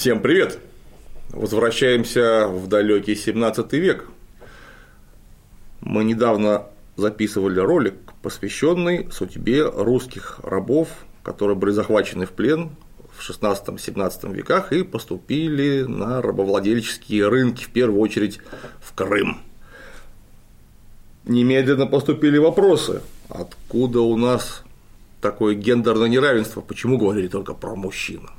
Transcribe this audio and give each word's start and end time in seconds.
Всем 0.00 0.22
привет! 0.22 0.58
Возвращаемся 1.28 2.48
в 2.48 2.68
далекий 2.68 3.14
17 3.14 3.70
век. 3.74 4.06
Мы 5.82 6.04
недавно 6.04 6.68
записывали 6.96 7.60
ролик, 7.60 7.96
посвященный 8.22 9.12
судьбе 9.12 9.62
русских 9.62 10.40
рабов, 10.42 10.88
которые 11.22 11.54
были 11.54 11.72
захвачены 11.72 12.24
в 12.24 12.30
плен 12.30 12.70
в 13.14 13.28
16-17 13.28 14.32
веках 14.32 14.72
и 14.72 14.84
поступили 14.84 15.82
на 15.82 16.22
рабовладельческие 16.22 17.28
рынки, 17.28 17.64
в 17.64 17.68
первую 17.68 18.00
очередь 18.00 18.40
в 18.80 18.94
Крым. 18.94 19.42
Немедленно 21.26 21.86
поступили 21.86 22.38
вопросы, 22.38 23.02
откуда 23.28 24.00
у 24.00 24.16
нас 24.16 24.62
такое 25.20 25.54
гендерное 25.54 26.08
неравенство, 26.08 26.62
почему 26.62 26.96
говорили 26.96 27.28
только 27.28 27.52
про 27.52 27.74
мужчин. 27.74 28.30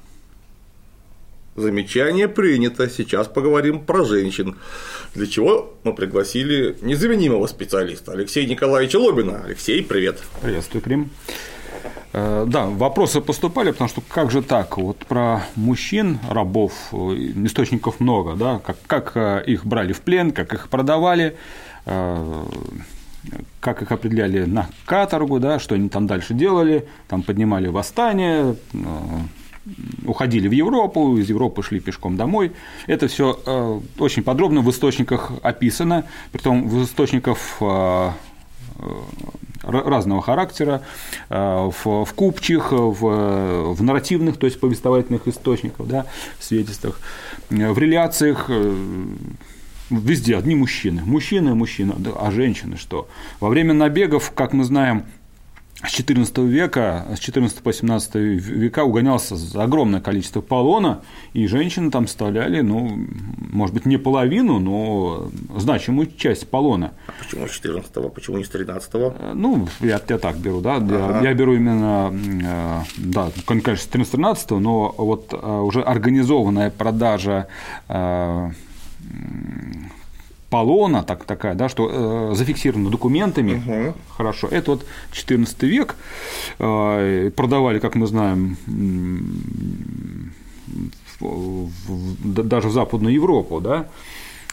Замечание 1.55 2.29
принято, 2.29 2.89
сейчас 2.89 3.27
поговорим 3.27 3.81
про 3.81 4.05
женщин, 4.05 4.55
для 5.13 5.27
чего 5.27 5.73
мы 5.83 5.93
пригласили 5.93 6.77
незаменимого 6.81 7.45
специалиста 7.47 8.13
Алексея 8.13 8.47
Николаевича 8.47 8.97
Лобина. 8.97 9.43
Алексей, 9.43 9.83
привет. 9.83 10.19
Приветствую, 10.41 10.81
Крим. 10.81 11.09
Э, 12.13 12.45
да, 12.47 12.67
вопросы 12.67 13.19
поступали, 13.19 13.71
потому 13.71 13.89
что 13.89 14.01
как 14.07 14.31
же 14.31 14.41
так, 14.41 14.77
вот 14.77 14.99
про 14.99 15.43
мужчин, 15.55 16.19
рабов, 16.29 16.71
э, 16.93 16.95
источников 17.45 17.99
много, 17.99 18.35
да, 18.35 18.59
как, 18.59 18.77
как 18.87 19.11
э, 19.15 19.43
их 19.45 19.65
брали 19.65 19.91
в 19.91 19.99
плен, 20.01 20.31
как 20.31 20.53
их 20.53 20.69
продавали, 20.69 21.35
как 23.59 23.81
их 23.81 23.91
определяли 23.91 24.45
на 24.45 24.69
каторгу, 24.85 25.39
да, 25.39 25.59
что 25.59 25.75
они 25.75 25.89
там 25.89 26.05
дальше 26.05 26.33
делали, 26.33 26.87
там 27.07 27.23
поднимали 27.23 27.67
восстание, 27.67 28.55
уходили 30.11 30.47
в 30.47 30.51
Европу, 30.51 31.17
из 31.17 31.29
Европы 31.29 31.63
шли 31.63 31.79
пешком 31.79 32.17
домой. 32.17 32.51
Это 32.87 33.07
все 33.07 33.39
э, 33.45 33.79
очень 33.97 34.23
подробно 34.23 34.61
в 34.61 34.69
источниках 34.69 35.31
описано, 35.41 36.05
притом 36.31 36.67
в 36.67 36.83
источниках 36.83 37.37
э, 37.61 38.09
разного 39.63 40.21
характера, 40.21 40.81
э, 41.29 41.71
в, 41.83 42.05
в 42.05 42.13
купчих, 42.13 42.71
в, 42.71 43.73
в 43.73 43.83
нарративных, 43.83 44.37
то 44.37 44.45
есть 44.45 44.59
повествовательных 44.59 45.27
источниках, 45.27 45.87
да, 45.87 46.05
свидетельствах, 46.39 46.99
в 47.49 47.77
реляциях, 47.77 48.49
везде 49.89 50.37
одни 50.37 50.55
мужчины. 50.55 51.01
Мужчины, 51.03 51.53
мужчины, 51.55 51.93
а 52.15 52.31
женщины 52.31 52.77
что? 52.77 53.07
Во 53.39 53.49
время 53.49 53.73
набегов, 53.73 54.31
как 54.33 54.53
мы 54.53 54.63
знаем, 54.63 55.05
с 55.87 55.99
XIV 55.99 56.47
века, 56.47 57.05
с 57.15 57.19
XIV 57.19 57.61
по 57.61 57.69
XVII 57.69 58.19
века 58.19 58.83
угонялся 58.83 59.35
огромное 59.55 59.99
количество 59.99 60.41
полона, 60.41 61.01
и 61.33 61.47
женщины 61.47 61.89
там 61.89 62.07
составляли, 62.07 62.61
ну, 62.61 63.07
может 63.51 63.73
быть, 63.73 63.85
не 63.85 63.97
половину, 63.97 64.59
но 64.59 65.29
значимую 65.57 66.11
часть 66.15 66.49
полона. 66.49 66.93
А 67.07 67.11
почему 67.19 67.47
с 67.47 67.59
XIV, 67.59 68.09
почему 68.09 68.37
не 68.37 68.43
с 68.43 68.49
XIII? 68.49 69.15
Э, 69.17 69.33
ну, 69.33 69.67
я, 69.79 69.99
я 70.07 70.17
так 70.17 70.37
беру, 70.37 70.61
да, 70.61 70.75
ага. 70.75 71.19
я, 71.21 71.29
я 71.29 71.33
беру 71.33 71.55
именно, 71.55 72.13
э, 72.13 72.81
да, 72.97 73.31
конечно, 73.45 73.77
с 73.77 73.87
XIV, 73.87 74.59
но 74.59 74.93
вот 74.97 75.33
э, 75.33 75.35
уже 75.37 75.81
организованная 75.81 76.69
продажа 76.69 77.47
полона, 80.51 81.01
так, 81.01 81.23
такая, 81.23 81.55
да, 81.55 81.69
что 81.69 81.89
э, 82.31 82.35
зафиксировано 82.35 82.89
документами, 82.89 83.53
угу. 83.53 83.93
хорошо, 84.09 84.47
это 84.51 84.71
вот 84.71 84.85
14 85.11 85.63
век, 85.63 85.95
э, 86.59 87.31
продавали, 87.35 87.79
как 87.79 87.95
мы 87.95 88.05
знаем, 88.05 88.57
в, 91.19 91.69
в, 91.87 92.43
даже 92.43 92.67
в 92.67 92.71
Западную 92.71 93.15
Европу, 93.15 93.61
да, 93.61 93.87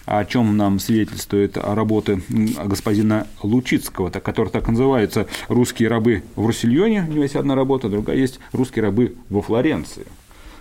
о 0.07 0.25
чем 0.25 0.57
нам 0.57 0.79
свидетельствует 0.79 1.57
работы 1.57 2.23
господина 2.29 3.27
Лучицкого, 3.43 4.11
который 4.11 4.49
так 4.49 4.69
называется 4.69 5.27
«Русские 5.49 5.89
рабы 5.89 6.23
в 6.37 6.47
Руссельоне», 6.47 7.07
у 7.09 7.13
него 7.13 7.23
есть 7.25 7.37
одна 7.37 7.55
работа, 7.57 7.89
другая 7.89 8.17
есть 8.17 8.39
«Русские 8.53 8.85
рабы 8.85 9.17
во 9.29 9.43
Флоренции». 9.43 10.07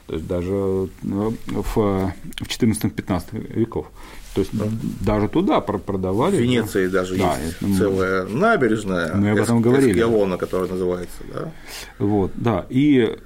То 0.07 0.15
есть 0.15 0.27
даже 0.27 0.89
э, 1.03 1.31
в, 1.47 1.75
в 1.75 2.13
14-15 2.41 3.53
веков. 3.53 3.87
То 4.33 4.41
есть 4.41 4.55
да. 4.55 4.65
даже 5.01 5.27
туда 5.27 5.61
продавали. 5.61 6.37
В 6.37 6.41
Венеции 6.41 6.87
да. 6.87 6.99
даже 6.99 7.15
да, 7.17 7.37
есть 7.37 7.57
это, 7.59 7.77
целая 7.77 8.25
набережная. 8.25 9.15
Мы 9.15 9.31
об 9.31 9.37
этом 9.37 9.61
говорили. 9.61 9.91
Эскиалона, 9.91 10.37
которая 10.37 10.69
называется, 10.69 11.17
да. 11.33 11.51
Вот, 11.97 12.31
да. 12.35 12.65
И 12.69 13.17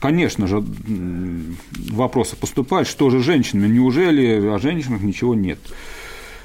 конечно 0.00 0.46
же, 0.46 0.64
вопросы 1.90 2.36
поступают, 2.36 2.88
что 2.88 3.10
же 3.10 3.22
женщинами, 3.22 3.68
неужели 3.68 4.46
о 4.46 4.58
женщинах 4.58 5.02
ничего 5.02 5.34
нет? 5.34 5.58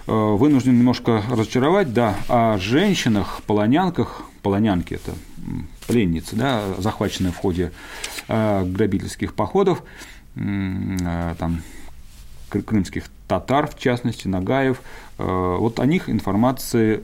Э, 0.06 0.12
вынужден 0.12 0.78
немножко 0.78 1.24
разочаровать, 1.30 1.94
да, 1.94 2.18
о 2.28 2.58
женщинах, 2.58 3.42
полонянках, 3.48 4.24
полонянки– 4.42 4.94
это 4.96 5.14
пленницы, 5.88 6.36
да, 6.36 6.64
захваченные 6.78 7.32
в 7.32 7.38
ходе 7.38 7.72
э, 8.28 8.66
грабительских 8.66 9.34
походов, 9.34 9.84
э, 10.36 11.36
там, 11.38 11.62
крымских 12.50 13.06
татар, 13.34 13.68
в 13.68 13.80
частности, 13.80 14.28
Нагаев, 14.28 14.82
вот 15.18 15.80
о 15.80 15.86
них 15.88 16.08
информации 16.08 17.04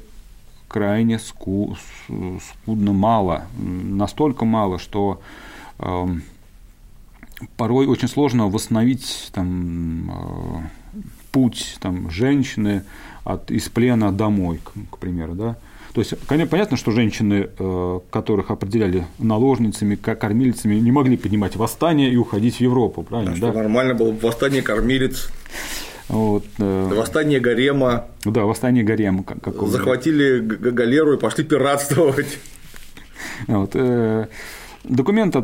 крайне 0.67 1.17
скудно 1.17 2.93
мало, 2.93 3.45
настолько 3.57 4.45
мало, 4.45 4.77
что 4.77 5.19
порой 7.57 7.87
очень 7.87 8.07
сложно 8.07 8.47
восстановить 8.47 9.31
там, 9.33 10.69
путь 11.31 11.77
там, 11.81 12.11
женщины 12.11 12.83
от, 13.23 13.49
из 13.49 13.69
плена 13.69 14.11
домой, 14.11 14.59
к, 14.63 14.95
к 14.95 14.97
примеру. 14.99 15.33
Да? 15.33 15.55
То 15.93 16.01
есть, 16.01 16.13
понятно, 16.27 16.77
что 16.77 16.91
женщины, 16.91 17.49
э, 17.57 17.99
которых 18.11 18.51
определяли 18.51 19.05
наложницами, 19.17 19.95
кормилицами, 19.95 20.75
не 20.75 20.91
могли 20.91 21.17
поднимать 21.17 21.55
восстание 21.55 22.11
и 22.11 22.15
уходить 22.15 22.57
в 22.57 22.61
Европу, 22.61 23.03
правильно? 23.03 23.35
Да, 23.39 23.51
да? 23.51 23.63
нормально 23.63 23.95
было 23.95 24.11
бы 24.11 24.19
восстание 24.19 24.61
кормилец. 24.61 25.29
Вот, 26.09 26.43
э... 26.57 26.93
Восстание 26.93 27.39
гарема. 27.39 28.05
Да, 28.25 28.41
восстание 28.41 28.83
гарема. 28.83 29.23
Как, 29.23 29.55
Захватили 29.67 30.39
галеру 30.39 31.13
и 31.13 31.17
пошли 31.17 31.43
пиратствовать. 31.43 32.39
Вот, 33.47 33.71
э... 33.75 34.27
Документ, 34.83 35.35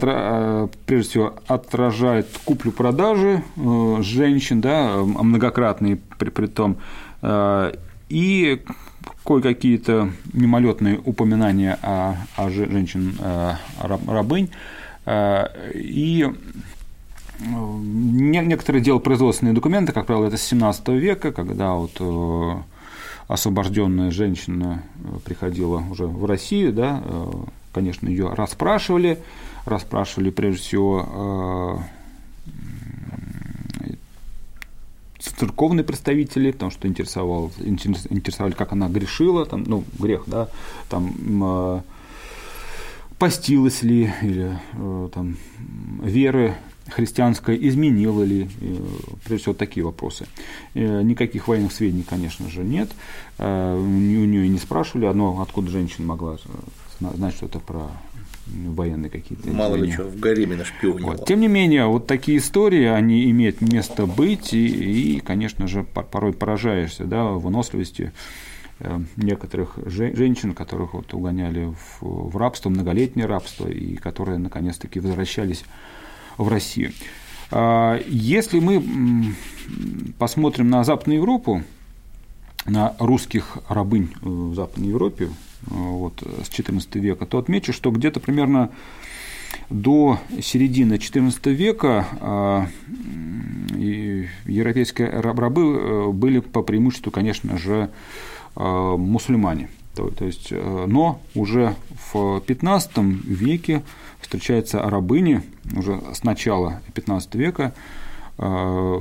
прежде 0.85 1.09
всего, 1.09 1.33
отражает 1.47 2.27
куплю-продажи 2.45 3.43
э, 3.57 3.97
женщин, 4.01 4.61
да, 4.61 5.03
многократные 5.03 5.97
при, 6.17 6.29
при 6.29 6.47
том, 6.47 6.77
э, 7.21 7.73
и 8.07 8.63
кое-какие-то 9.25 10.09
мимолетные 10.31 11.01
упоминания 11.03 11.77
о, 11.81 12.15
о 12.37 12.49
женщин-рабынь, 12.49 14.51
э, 15.05 15.47
и 15.73 16.27
некоторые 18.31 18.81
делопроизводственные 18.81 19.53
документы, 19.53 19.91
как 19.91 20.06
правило, 20.06 20.28
это 20.28 20.38
с 20.38 20.44
17 20.44 20.88
века, 20.90 21.31
когда 21.31 21.74
вот 21.74 22.66
освобожденная 23.28 24.12
женщина 24.12 24.84
приходила 25.24 25.84
уже 25.90 26.06
в 26.06 26.25
Россию, 26.25 26.74
да, 26.74 27.02
конечно, 27.74 28.08
ее 28.08 28.34
расспрашивали, 28.34 29.19
расспрашивали 29.66 30.30
прежде 30.30 30.62
всего 30.62 31.84
э, 33.59 33.66
церковные 35.19 35.84
представители, 35.84 36.52
потому 36.52 36.72
что 36.72 36.88
интересовал, 36.88 37.52
интересовали, 37.59 38.53
как 38.53 38.72
она 38.72 38.88
грешила, 38.88 39.46
там, 39.46 39.63
ну, 39.68 39.84
грех, 40.00 40.24
да, 40.28 40.47
там, 40.90 41.13
э, 41.44 41.81
постилась 43.19 43.81
ли, 43.81 44.13
или 44.21 44.57
э, 44.74 45.10
там, 45.13 45.38
веры 46.01 46.56
христианская 46.87 47.55
изменила 47.55 48.23
ли, 48.23 48.49
прежде 49.23 49.43
всего 49.43 49.53
такие 49.55 49.83
вопросы. 49.83 50.27
Никаких 50.73 51.47
военных 51.47 51.71
сведений, 51.71 52.05
конечно 52.07 52.49
же, 52.49 52.63
нет, 52.63 52.89
у 53.39 53.43
нее 53.43 54.47
не 54.47 54.59
спрашивали, 54.59 55.05
одно, 55.05 55.41
откуда 55.41 55.69
женщина 55.71 56.07
могла 56.07 56.37
знать 56.99 57.35
что-то 57.35 57.59
про 57.59 57.89
военные 58.47 59.09
какие-то. 59.09 59.49
Мало 59.49 59.75
ли 59.75 59.91
что, 59.91 60.03
в 60.03 60.19
гареме 60.19 60.55
на 60.55 60.65
шпионе. 60.65 61.03
Вот. 61.03 61.25
Тем 61.25 61.39
не 61.39 61.47
менее, 61.47 61.87
вот 61.87 62.05
такие 62.05 62.37
истории, 62.37 62.85
они 62.85 63.29
имеют 63.31 63.61
место 63.61 64.05
быть, 64.05 64.53
и, 64.53 65.15
и 65.15 65.19
конечно 65.19 65.67
же, 65.67 65.83
порой 65.83 66.31
поражаешься 66.31 67.05
да, 67.05 67.23
выносливости 67.23 68.11
э, 68.79 68.99
некоторых 69.15 69.79
женщин, 69.87 70.53
которых 70.53 70.93
вот 70.93 71.11
угоняли 71.15 71.73
в, 71.99 72.29
в 72.29 72.37
рабство, 72.37 72.69
многолетнее 72.69 73.25
рабство, 73.25 73.67
и 73.67 73.95
которые 73.95 74.37
наконец-таки 74.37 74.99
возвращались 74.99 75.65
в 76.37 76.47
Россию. 76.47 76.91
А, 77.51 77.99
если 78.07 78.59
мы 78.59 79.33
посмотрим 80.17 80.69
на 80.69 80.83
Западную 80.83 81.19
Европу, 81.19 81.63
на 82.65 82.95
русских 82.99 83.57
рабынь 83.69 84.09
в 84.21 84.55
Западной 84.55 84.89
Европе, 84.89 85.29
вот, 85.67 86.21
с 86.21 86.49
XIV 86.49 86.99
века, 86.99 87.25
то 87.25 87.37
отмечу, 87.37 87.73
что 87.73 87.91
где-то 87.91 88.19
примерно 88.19 88.71
до 89.69 90.19
середины 90.41 90.95
XIV 90.95 91.53
века 91.53 92.07
а, 92.19 92.67
европейские 94.45 95.09
рабы 95.09 96.11
были 96.11 96.39
по 96.39 96.61
преимуществу, 96.61 97.11
конечно 97.11 97.57
же, 97.57 97.89
мусульмане. 98.55 99.69
То, 99.95 100.09
то 100.09 100.25
есть, 100.25 100.51
но 100.51 101.21
уже 101.36 101.75
в 102.12 102.42
XV 102.45 103.03
веке 103.25 103.83
встречаются 104.19 104.80
рабыни, 104.80 105.42
уже 105.75 106.01
с 106.13 106.24
начала 106.24 106.81
XV 106.94 107.38
века, 107.38 107.74
Э, 108.38 109.00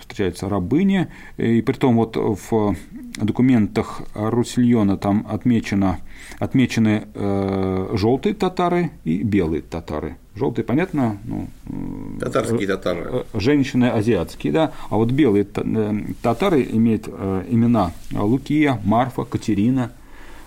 встречаются 0.00 0.48
рабыни, 0.48 1.06
и 1.36 1.62
при 1.62 1.72
том 1.74 1.94
вот 1.94 2.16
в 2.16 2.74
документах 3.16 4.02
Руссельона 4.12 4.96
там 4.96 5.24
отмечено, 5.30 6.00
отмечены 6.40 7.04
э, 7.14 7.90
желтые 7.94 8.34
татары 8.34 8.90
и 9.04 9.22
белые 9.22 9.62
татары. 9.62 10.16
Желтые, 10.34 10.64
понятно, 10.64 11.18
ну, 11.22 11.46
татарские 12.18 12.66
татары. 12.66 13.24
Женщины 13.34 13.84
азиатские, 13.84 14.52
да, 14.52 14.72
а 14.90 14.96
вот 14.96 15.12
белые 15.12 15.44
татары 15.44 16.66
имеют 16.72 17.06
имена 17.06 17.92
Лукия, 18.10 18.80
Марфа, 18.82 19.22
Катерина– 19.22 19.92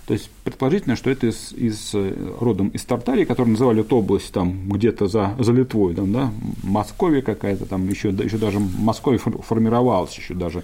то 0.08 0.14
есть 0.14 0.30
предположительно, 0.44 0.96
что 0.96 1.10
это 1.10 1.28
из, 1.28 1.52
из 1.54 1.92
э, 1.96 2.14
родом 2.40 2.70
из 2.70 2.84
Тартарии, 2.86 3.26
которую 3.26 3.54
называли 3.54 3.82
эту 3.82 3.98
область 3.98 4.32
там 4.32 4.70
где-то 4.70 5.08
за, 5.08 5.36
за 5.40 5.52
Литвой, 5.52 5.96
там, 5.96 6.14
да, 6.14 6.32
Московия 6.62 7.24
какая-то 7.24 7.66
там, 7.66 7.88
еще, 7.90 8.10
еще 8.10 8.38
даже 8.38 8.60
Московия 8.60 9.18
формировалась 9.18 10.16
еще 10.16 10.36
даже. 10.36 10.64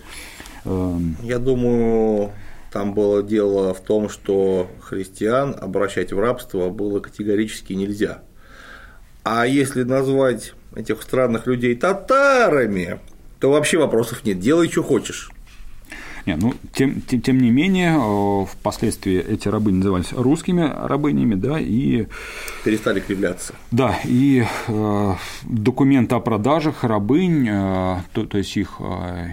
Эм. 0.66 1.18
Я 1.24 1.40
думаю, 1.40 2.32
там 2.72 2.94
было 2.94 3.24
дело 3.24 3.74
в 3.74 3.82
том, 3.82 4.10
что 4.10 4.70
христиан 4.80 5.56
обращать 5.60 6.14
в 6.14 6.20
рабство 6.20 6.70
было 6.70 7.00
категорически 7.00 7.74
нельзя. 7.74 8.22
А 9.24 9.48
если 9.48 9.82
назвать 9.84 10.54
этих 10.76 11.02
странных 11.02 11.48
людей 11.48 11.76
татарами, 11.76 13.00
то 13.40 13.52
вообще 13.52 13.80
вопросов 13.80 14.24
нет. 14.24 14.40
Делай, 14.40 14.70
что 14.70 14.84
хочешь. 14.84 15.32
Не, 16.26 16.36
ну, 16.36 16.54
тем, 16.74 17.02
тем, 17.02 17.22
тем 17.22 17.38
не 17.40 17.50
менее, 17.50 17.98
э, 17.98 18.46
впоследствии 18.46 19.18
эти 19.18 19.48
рабы 19.48 19.72
назывались 19.72 20.14
русскими 20.14 20.62
рабынями, 20.62 21.36
да, 21.36 21.60
и… 21.60 22.08
Перестали 22.64 23.00
кривляться. 23.00 23.56
Да, 23.72 24.00
и 24.06 24.46
э, 24.68 25.16
документы 25.44 26.16
о 26.16 26.20
продажах 26.20 26.84
рабынь, 26.84 27.48
э, 27.50 28.02
то, 28.14 28.26
то 28.26 28.38
есть 28.38 28.56
их 28.56 28.76
э, 28.80 29.30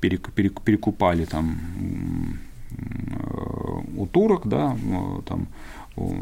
перекупали 0.00 1.24
там 1.24 1.58
э, 2.70 3.80
у 3.96 4.06
турок, 4.06 4.46
да, 4.46 4.76
э, 4.76 5.22
там, 5.26 5.48
у, 5.96 6.14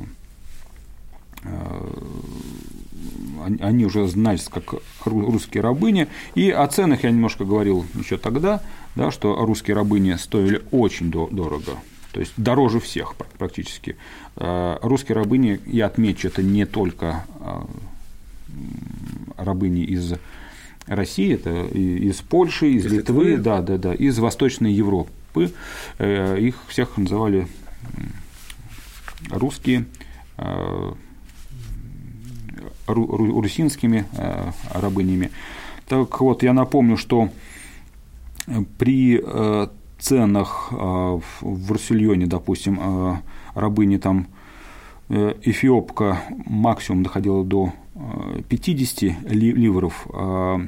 они 3.60 3.84
уже 3.84 4.08
знались 4.08 4.48
как 4.48 4.74
русские 5.04 5.62
рабыни, 5.62 6.08
и 6.34 6.50
о 6.50 6.66
ценах 6.66 7.04
я 7.04 7.10
немножко 7.10 7.44
говорил 7.44 7.84
еще 7.94 8.18
тогда, 8.18 8.60
да, 8.98 9.12
что 9.12 9.36
русские 9.36 9.76
рабыни 9.76 10.14
стоили 10.14 10.60
очень 10.72 11.10
дорого, 11.12 11.76
то 12.12 12.18
есть 12.18 12.32
дороже 12.36 12.80
всех 12.80 13.14
практически. 13.38 13.96
Э, 14.36 14.76
русские 14.82 15.14
рабыни, 15.14 15.60
я 15.66 15.86
отмечу, 15.86 16.26
это 16.26 16.42
не 16.42 16.66
только 16.66 17.24
э, 17.38 17.60
рабыни 19.36 19.84
из 19.84 20.14
России, 20.86 21.32
это 21.32 21.66
из 21.68 22.16
Польши, 22.16 22.72
из, 22.72 22.86
из 22.86 22.92
Литвы, 22.92 23.24
Литвы, 23.24 23.36
да, 23.36 23.62
да, 23.62 23.78
да, 23.78 23.94
из 23.94 24.18
Восточной 24.18 24.72
Европы. 24.72 25.52
Э, 25.98 26.36
их 26.36 26.56
всех 26.66 26.96
называли 26.96 27.46
русские, 29.30 29.84
русинскими 32.86 34.06
рабынями. 34.72 35.30
Так 35.88 36.20
вот, 36.20 36.42
я 36.42 36.52
напомню, 36.52 36.96
что 36.96 37.30
при 38.78 39.20
э, 39.22 39.68
ценах 39.98 40.68
э, 40.72 40.76
в 41.40 41.72
Руссельоне, 41.72 42.26
допустим, 42.26 42.78
э, 42.80 43.16
рабыни 43.54 43.98
там 43.98 44.28
эфиопка 45.10 46.20
максимум 46.44 47.02
доходила 47.02 47.42
до 47.42 47.72
50 48.50 49.32
ливров, 49.32 50.06
а 50.12 50.60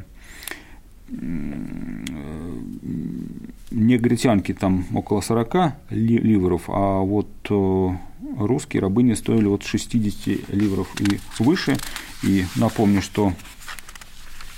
негритянки 3.70 4.54
там 4.54 4.86
около 4.94 5.20
40 5.20 5.74
ливров, 5.90 6.62
а 6.68 7.00
вот 7.00 7.28
русские 8.38 8.80
рабыни 8.80 9.12
стоили 9.12 9.46
от 9.46 9.62
60 9.62 10.48
ливров 10.54 10.88
и 10.98 11.20
выше. 11.38 11.76
И 12.22 12.46
напомню, 12.56 13.02
что 13.02 13.34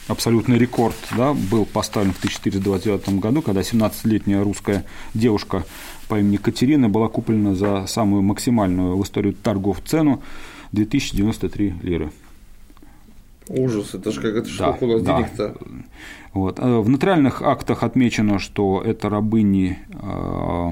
абсолютный 0.09 0.59
рекорд 0.59 0.97
да, 1.17 1.33
был 1.33 1.65
поставлен 1.65 2.13
в 2.13 2.19
1429 2.19 3.21
году, 3.21 3.43
когда 3.43 3.61
17-летняя 3.61 4.43
русская 4.43 4.85
девушка 5.15 5.65
по 6.09 6.19
имени 6.19 6.37
Катерина 6.37 6.89
была 6.89 7.09
куплена 7.09 7.55
за 7.55 7.87
самую 7.87 8.23
максимальную 8.23 8.97
в 8.97 9.03
историю 9.03 9.35
торгов 9.35 9.81
цену 9.85 10.23
2093 10.73 11.75
лиры. 11.83 12.13
Ужас, 13.49 13.95
это 13.95 14.13
же 14.13 14.21
как 14.21 14.37
это 14.37 14.49
да, 14.59 14.77
у 14.81 14.87
нас 14.87 15.03
да. 15.03 15.17
денег-то. 15.17 15.57
Вот. 16.33 16.59
Э, 16.59 16.79
в 16.79 16.89
нотариальных 16.89 17.43
актах 17.43 17.83
отмечено, 17.83 18.39
что 18.39 18.83
это 18.85 19.09
рабыни 19.09 19.79
э, 19.91 20.71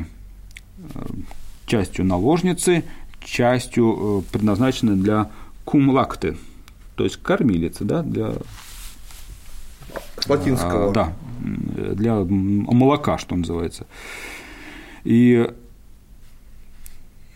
частью 1.66 2.04
наложницы, 2.04 2.84
частью 3.22 4.22
э, 4.24 4.32
предназначены 4.32 4.96
для 4.96 5.30
кумлакты, 5.64 6.36
то 6.96 7.04
есть 7.04 7.16
кормилицы, 7.16 7.84
да, 7.84 8.02
для 8.02 8.34
латинского. 10.28 10.90
А, 10.90 10.92
да, 10.92 11.12
для 11.40 12.16
молока, 12.16 13.18
что 13.18 13.36
называется. 13.36 13.86
И 15.04 15.48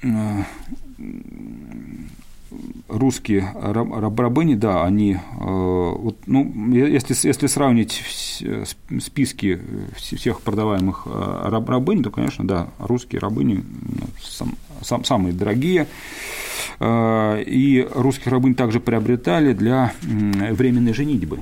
э, 0.02 0.42
русские 2.88 3.50
раб, 3.54 4.18
рабыни, 4.18 4.54
да, 4.54 4.84
они, 4.84 5.14
э, 5.14 5.18
вот, 5.38 6.18
ну, 6.26 6.72
если, 6.72 7.16
если 7.26 7.46
сравнить 7.46 8.02
списки 9.00 9.60
всех 9.96 10.42
продаваемых 10.42 11.04
э, 11.06 11.40
раб, 11.48 11.68
рабынь, 11.68 12.02
то, 12.02 12.10
конечно, 12.10 12.46
да, 12.46 12.68
русские 12.78 13.20
рабыни 13.20 13.64
ну, 13.64 14.06
сам, 14.22 14.54
сам, 14.82 15.04
самые 15.04 15.32
дорогие, 15.32 15.86
и 16.80 17.88
русских 17.94 18.26
рабынь 18.26 18.56
также 18.56 18.80
приобретали 18.80 19.52
для 19.52 19.92
временной 20.02 20.92
женитьбы. 20.92 21.40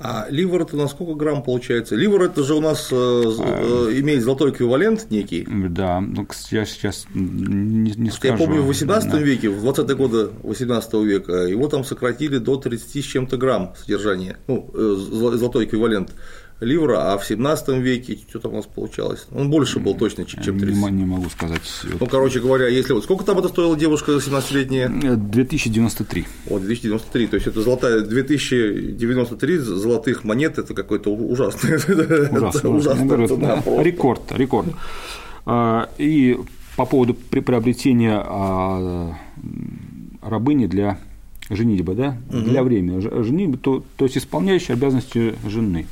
А 0.00 0.26
ливер 0.28 0.62
это 0.62 0.76
на 0.76 0.88
сколько 0.88 1.14
грамм 1.14 1.42
получается? 1.42 1.94
Ливер 1.94 2.22
это 2.22 2.42
же 2.42 2.54
у 2.54 2.60
нас 2.60 2.88
э, 2.90 2.94
а... 2.94 3.90
имеет 3.92 4.22
золотой 4.22 4.50
эквивалент 4.50 5.10
некий. 5.10 5.46
Да, 5.48 6.00
ну 6.00 6.26
я 6.50 6.64
сейчас 6.64 7.06
не, 7.14 7.92
не 7.92 8.10
скажу. 8.10 8.34
Я 8.34 8.38
помню 8.38 8.62
в 8.62 8.66
18 8.66 9.10
да. 9.10 9.18
веке, 9.18 9.50
в 9.50 9.64
20-е 9.64 9.94
годы 9.94 10.30
18 10.42 10.94
века, 10.94 11.32
его 11.32 11.68
там 11.68 11.84
сократили 11.84 12.38
до 12.38 12.56
30 12.56 13.04
с 13.04 13.06
чем-то 13.06 13.36
грамм 13.36 13.74
содержания, 13.78 14.38
ну, 14.48 14.68
э, 14.74 14.96
золотой 14.96 15.66
эквивалент 15.66 16.10
ливра, 16.60 17.12
а 17.12 17.18
в 17.18 17.26
17 17.26 17.68
веке 17.78 18.18
что 18.28 18.38
там 18.38 18.52
у 18.52 18.56
нас 18.56 18.66
получалось? 18.66 19.26
Он 19.34 19.50
больше 19.50 19.80
был 19.80 19.94
точно, 19.94 20.24
чем 20.24 20.58
30. 20.58 20.76
Не, 20.76 20.90
не 20.90 21.04
могу 21.04 21.28
сказать. 21.30 21.62
Ну, 21.98 22.06
короче 22.06 22.40
говоря, 22.40 22.68
если 22.68 22.92
вот 22.92 23.04
сколько 23.04 23.24
там 23.24 23.38
это 23.38 23.48
стоила 23.48 23.76
девушка 23.76 24.12
17-летняя? 24.12 24.88
2093. 24.88 26.26
Вот, 26.46 26.62
2093, 26.62 27.26
то 27.26 27.34
есть 27.34 27.46
это 27.46 27.62
золотая 27.62 28.00
2093 28.00 29.58
золотых 29.58 30.24
монет, 30.24 30.58
это 30.58 30.74
какой-то 30.74 31.10
ужасный. 31.14 31.74
Ужасно, 32.34 32.70
ужасно, 32.70 33.38
да, 33.38 33.62
рекорд, 33.82 34.20
рекорд. 34.30 34.68
А, 35.46 35.88
и 35.98 36.38
по 36.76 36.86
поводу 36.86 37.14
приобретения 37.14 38.20
а, 38.24 39.14
рабыни 40.22 40.66
для 40.66 40.98
женитьбы, 41.50 41.94
да, 41.94 42.16
угу. 42.28 42.40
для 42.40 42.62
времени 42.62 43.00
женитьбы, 43.22 43.58
то, 43.58 43.84
то 43.96 44.04
есть 44.04 44.16
исполняющей 44.16 44.74
обязанности 44.74 45.34
жены. 45.46 45.86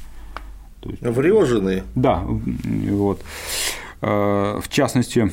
То 0.83 0.91
есть, 0.91 1.03
Врежены. 1.03 1.85
Да, 1.95 2.25
вот. 2.27 3.23
Э, 4.01 4.61
в 4.61 4.69
частности, 4.69 5.31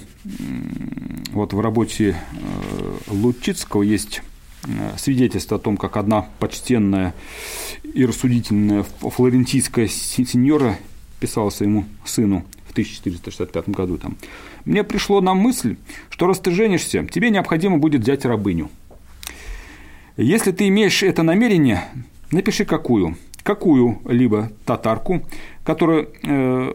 вот 1.32 1.54
в 1.54 1.60
работе 1.60 2.16
э, 2.32 2.92
Лучицкого 3.08 3.82
есть 3.82 4.22
э, 4.66 4.68
свидетельство 4.98 5.58
о 5.58 5.60
том, 5.60 5.76
как 5.76 5.98
одна 5.98 6.28
почтенная 6.40 7.16
и 7.84 8.06
рассудительная 8.06 8.84
флорентийская 8.84 9.88
сеньора 9.88 10.78
писала 11.20 11.50
своему 11.50 11.86
сыну 12.06 12.46
в 12.68 12.72
1465 12.72 13.70
году 13.70 13.98
там. 13.98 14.18
«Мне 14.66 14.84
пришло 14.84 15.20
на 15.20 15.34
мысль, 15.34 15.78
что 16.12 16.28
раз 16.28 16.38
ты 16.38 16.52
женишься, 16.52 17.04
тебе 17.08 17.32
необходимо 17.32 17.80
будет 17.80 18.02
взять 18.02 18.24
рабыню. 18.24 18.70
Если 20.16 20.52
ты 20.52 20.68
имеешь 20.68 21.02
это 21.02 21.24
намерение, 21.24 21.86
напиши 22.30 22.66
какую– 22.66 23.18
какую-либо 23.50 24.52
татарку, 24.64 25.24
которая 25.64 26.06
э, 26.24 26.74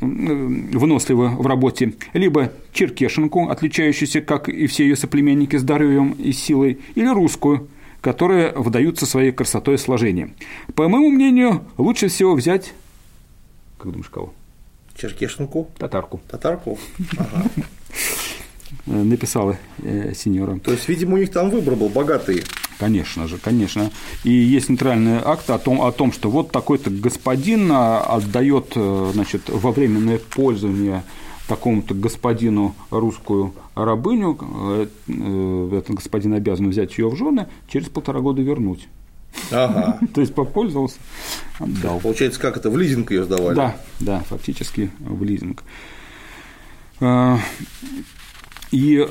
вынослива 0.00 1.28
в 1.28 1.46
работе, 1.46 1.92
либо 2.14 2.52
черкешенку, 2.72 3.50
отличающуюся, 3.50 4.22
как 4.22 4.48
и 4.48 4.66
все 4.66 4.84
ее 4.84 4.96
соплеменники, 4.96 5.56
здоровьем 5.56 6.12
и 6.12 6.32
силой, 6.32 6.78
или 6.94 7.06
русскую, 7.06 7.68
которые 8.00 8.52
выдаются 8.52 9.04
своей 9.04 9.30
красотой 9.30 9.74
и 9.74 9.76
сложением. 9.76 10.32
По 10.74 10.88
моему 10.88 11.10
мнению, 11.10 11.64
лучше 11.76 12.08
всего 12.08 12.34
взять, 12.34 12.72
как 13.76 13.92
думаешь, 13.92 14.08
кого? 14.08 14.32
Черкешенку? 14.96 15.68
Татарку. 15.76 16.22
Татарку? 16.30 16.78
Ага. 17.18 17.44
Написала 18.86 19.56
э, 19.78 20.12
сеньора. 20.14 20.58
То 20.58 20.72
есть, 20.72 20.88
видимо, 20.88 21.14
у 21.14 21.18
них 21.18 21.30
там 21.30 21.50
выбор 21.50 21.76
был 21.76 21.88
богатый. 21.88 22.44
Конечно 22.78 23.28
же, 23.28 23.36
конечно. 23.36 23.90
И 24.24 24.30
есть 24.30 24.70
нейтральные 24.70 25.20
акты 25.22 25.52
о 25.52 25.58
том, 25.58 25.82
о 25.82 25.92
том 25.92 26.12
что 26.12 26.30
вот 26.30 26.50
такой-то 26.50 26.90
господин 26.90 27.70
а, 27.70 28.00
отдает 28.00 28.72
э, 28.74 29.10
значит, 29.12 29.42
во 29.48 29.70
временное 29.70 30.18
пользование 30.18 31.04
такому-то 31.46 31.94
господину 31.94 32.74
русскую 32.90 33.52
рабыню, 33.74 34.38
э, 34.40 34.86
э, 35.08 35.78
этот 35.78 35.96
господин 35.96 36.32
обязан 36.32 36.70
взять 36.70 36.96
ее 36.96 37.10
в 37.10 37.16
жены, 37.16 37.48
через 37.68 37.88
полтора 37.88 38.20
года 38.20 38.40
вернуть. 38.40 38.88
Ага. 39.50 39.98
То 40.14 40.20
есть 40.22 40.34
попользовался, 40.34 40.96
отдал. 41.58 42.00
Получается, 42.00 42.40
как 42.40 42.56
это, 42.56 42.70
в 42.70 42.78
лизинг 42.78 43.10
ее 43.10 43.24
сдавали? 43.24 43.56
Да, 43.56 43.76
да, 43.98 44.20
фактически 44.20 44.90
в 45.00 45.22
лизинг. 45.22 45.64
И 48.70 49.04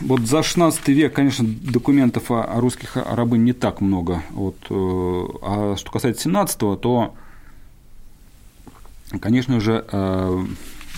вот 0.00 0.20
за 0.20 0.42
16 0.42 0.88
век, 0.88 1.14
конечно, 1.14 1.46
документов 1.46 2.30
о 2.30 2.60
русских 2.60 2.96
рабынь 2.96 3.44
не 3.44 3.54
так 3.54 3.80
много. 3.80 4.22
Вот, 4.30 4.56
а 4.68 5.74
что 5.78 5.90
касается 5.90 6.24
17 6.24 6.58
то, 6.58 7.14
конечно 9.20 9.58
же, 9.58 9.84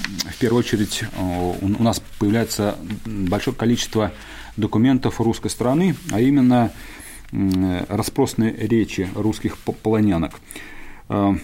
в 0.03 0.39
первую 0.39 0.61
очередь 0.61 1.03
э, 1.03 1.55
у 1.61 1.83
нас 1.83 2.03
появляется 2.19 2.77
большое 3.05 3.57
количество 3.57 4.13
документов 4.57 5.21
русской 5.21 5.49
страны, 5.49 5.97
а 6.11 6.21
именно 6.21 6.73
распросные 7.89 8.55
речи 8.55 9.09
русских 9.15 9.59
полонянок. 9.59 10.35
Э, 11.09 11.35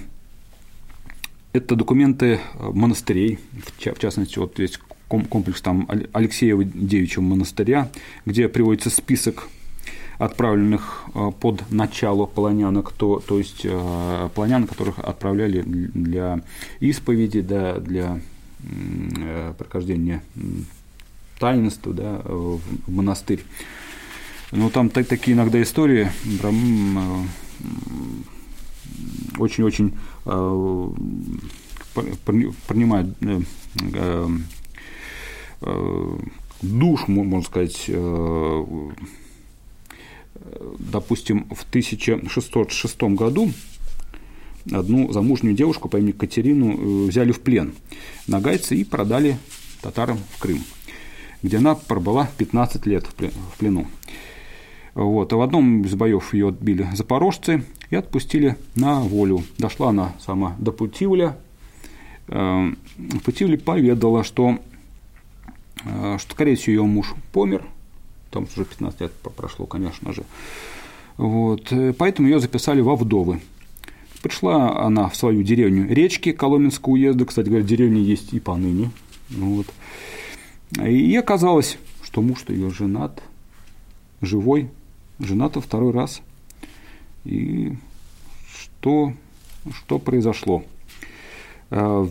это 1.53 1.77
документы 1.77 2.41
монастырей, 2.59 3.39
в 3.79 3.99
частности, 3.99 4.39
вот 4.39 4.59
есть 4.59 4.81
комплекс 5.09 5.61
там 5.61 5.89
Алексеева 6.13 6.65
девичьего 6.65 7.23
монастыря, 7.23 7.89
где 8.27 8.49
приводится 8.49 8.91
список 8.91 9.49
отправленных 10.19 11.05
э, 11.15 11.31
под 11.41 11.71
начало 11.71 12.27
полонянок, 12.27 12.93
то, 12.93 13.21
то 13.21 13.39
есть 13.39 13.67
полонян, 14.35 14.67
которых 14.67 14.99
отправляли 14.99 15.63
для 15.63 16.41
исповеди, 16.81 17.41
да, 17.41 17.79
для 17.79 18.21
Э, 18.61 19.55
прохождения 19.57 20.23
таинства 21.39 21.93
да, 21.93 22.21
в 22.25 22.61
монастырь. 22.89 23.45
Но 24.51 24.69
там 24.71 24.91
так, 24.91 25.07
такие 25.07 25.37
иногда 25.37 25.63
истории 25.63 26.11
э, 26.43 27.25
очень-очень 29.39 29.97
э, 30.25 30.91
принимают 32.67 33.17
душ, 35.61 37.09
можно 37.09 37.43
сказать, 37.43 37.91
допустим, 40.79 41.47
в 41.51 41.65
1606 41.69 43.03
году 43.03 43.51
одну 44.73 45.13
замужнюю 45.13 45.55
девушку 45.55 45.89
по 45.89 45.97
имени 45.97 46.13
Катерину 46.13 46.73
э, 46.73 47.09
взяли 47.09 47.33
в 47.33 47.41
плен 47.41 47.75
нагайцы 48.27 48.77
и 48.77 48.85
продали 48.85 49.39
татарам 49.83 50.19
в 50.33 50.39
Крым, 50.39 50.61
где 51.43 51.59
она 51.59 51.75
пробыла 51.75 52.29
15 52.39 52.87
лет 52.87 53.07
в 53.07 53.59
плену. 53.59 53.87
Вот. 54.95 55.33
А 55.33 55.37
в 55.37 55.43
одном 55.43 55.83
из 55.83 55.95
боев 55.95 56.35
ее 56.35 56.49
отбили 56.49 56.89
запорожцы 56.95 57.65
и 57.91 57.97
отпустили 57.97 58.57
на 58.75 59.01
волю. 59.01 59.45
Дошла 59.59 59.91
она 59.91 60.15
сама 60.19 60.57
до 60.59 60.73
Путивля. 60.73 61.37
Э, 62.29 62.73
Путивль 63.25 63.59
поведала, 63.59 64.25
что, 64.25 64.51
э, 64.51 64.59
что, 66.19 66.33
скорее 66.33 66.57
всего, 66.57 66.73
ее 66.73 66.83
муж 66.85 67.15
помер. 67.33 67.65
Там 68.31 68.45
уже 68.45 68.65
15 68.65 69.01
лет 69.01 69.13
прошло, 69.13 69.67
конечно 69.67 70.13
же. 70.13 70.25
Вот. 71.17 71.73
Поэтому 71.99 72.29
ее 72.29 72.41
записали 72.41 72.81
во 72.81 72.97
вдовы. 72.97 73.41
Пришла 74.23 74.85
она 74.85 75.09
в 75.09 75.17
свою 75.17 75.43
деревню 75.43 75.87
Речки 75.87 76.33
Коломенского 76.33 76.95
уезда, 76.95 77.25
кстати 77.25 77.49
говоря, 77.49 77.65
деревня 77.65 78.01
есть 78.01 78.33
и 78.33 78.41
поныне. 78.41 78.91
Вот. 79.31 79.67
И 80.85 81.15
оказалось, 81.17 81.79
что 82.03 82.21
муж-то 82.21 82.53
ее 82.53 82.71
женат, 82.71 83.23
живой, 84.21 84.71
женат 85.19 85.57
второй 85.57 85.93
раз. 85.93 86.21
И 87.25 87.77
что, 88.53 89.13
что 89.73 89.99
произошло? 89.99 90.65
Э, 91.71 92.07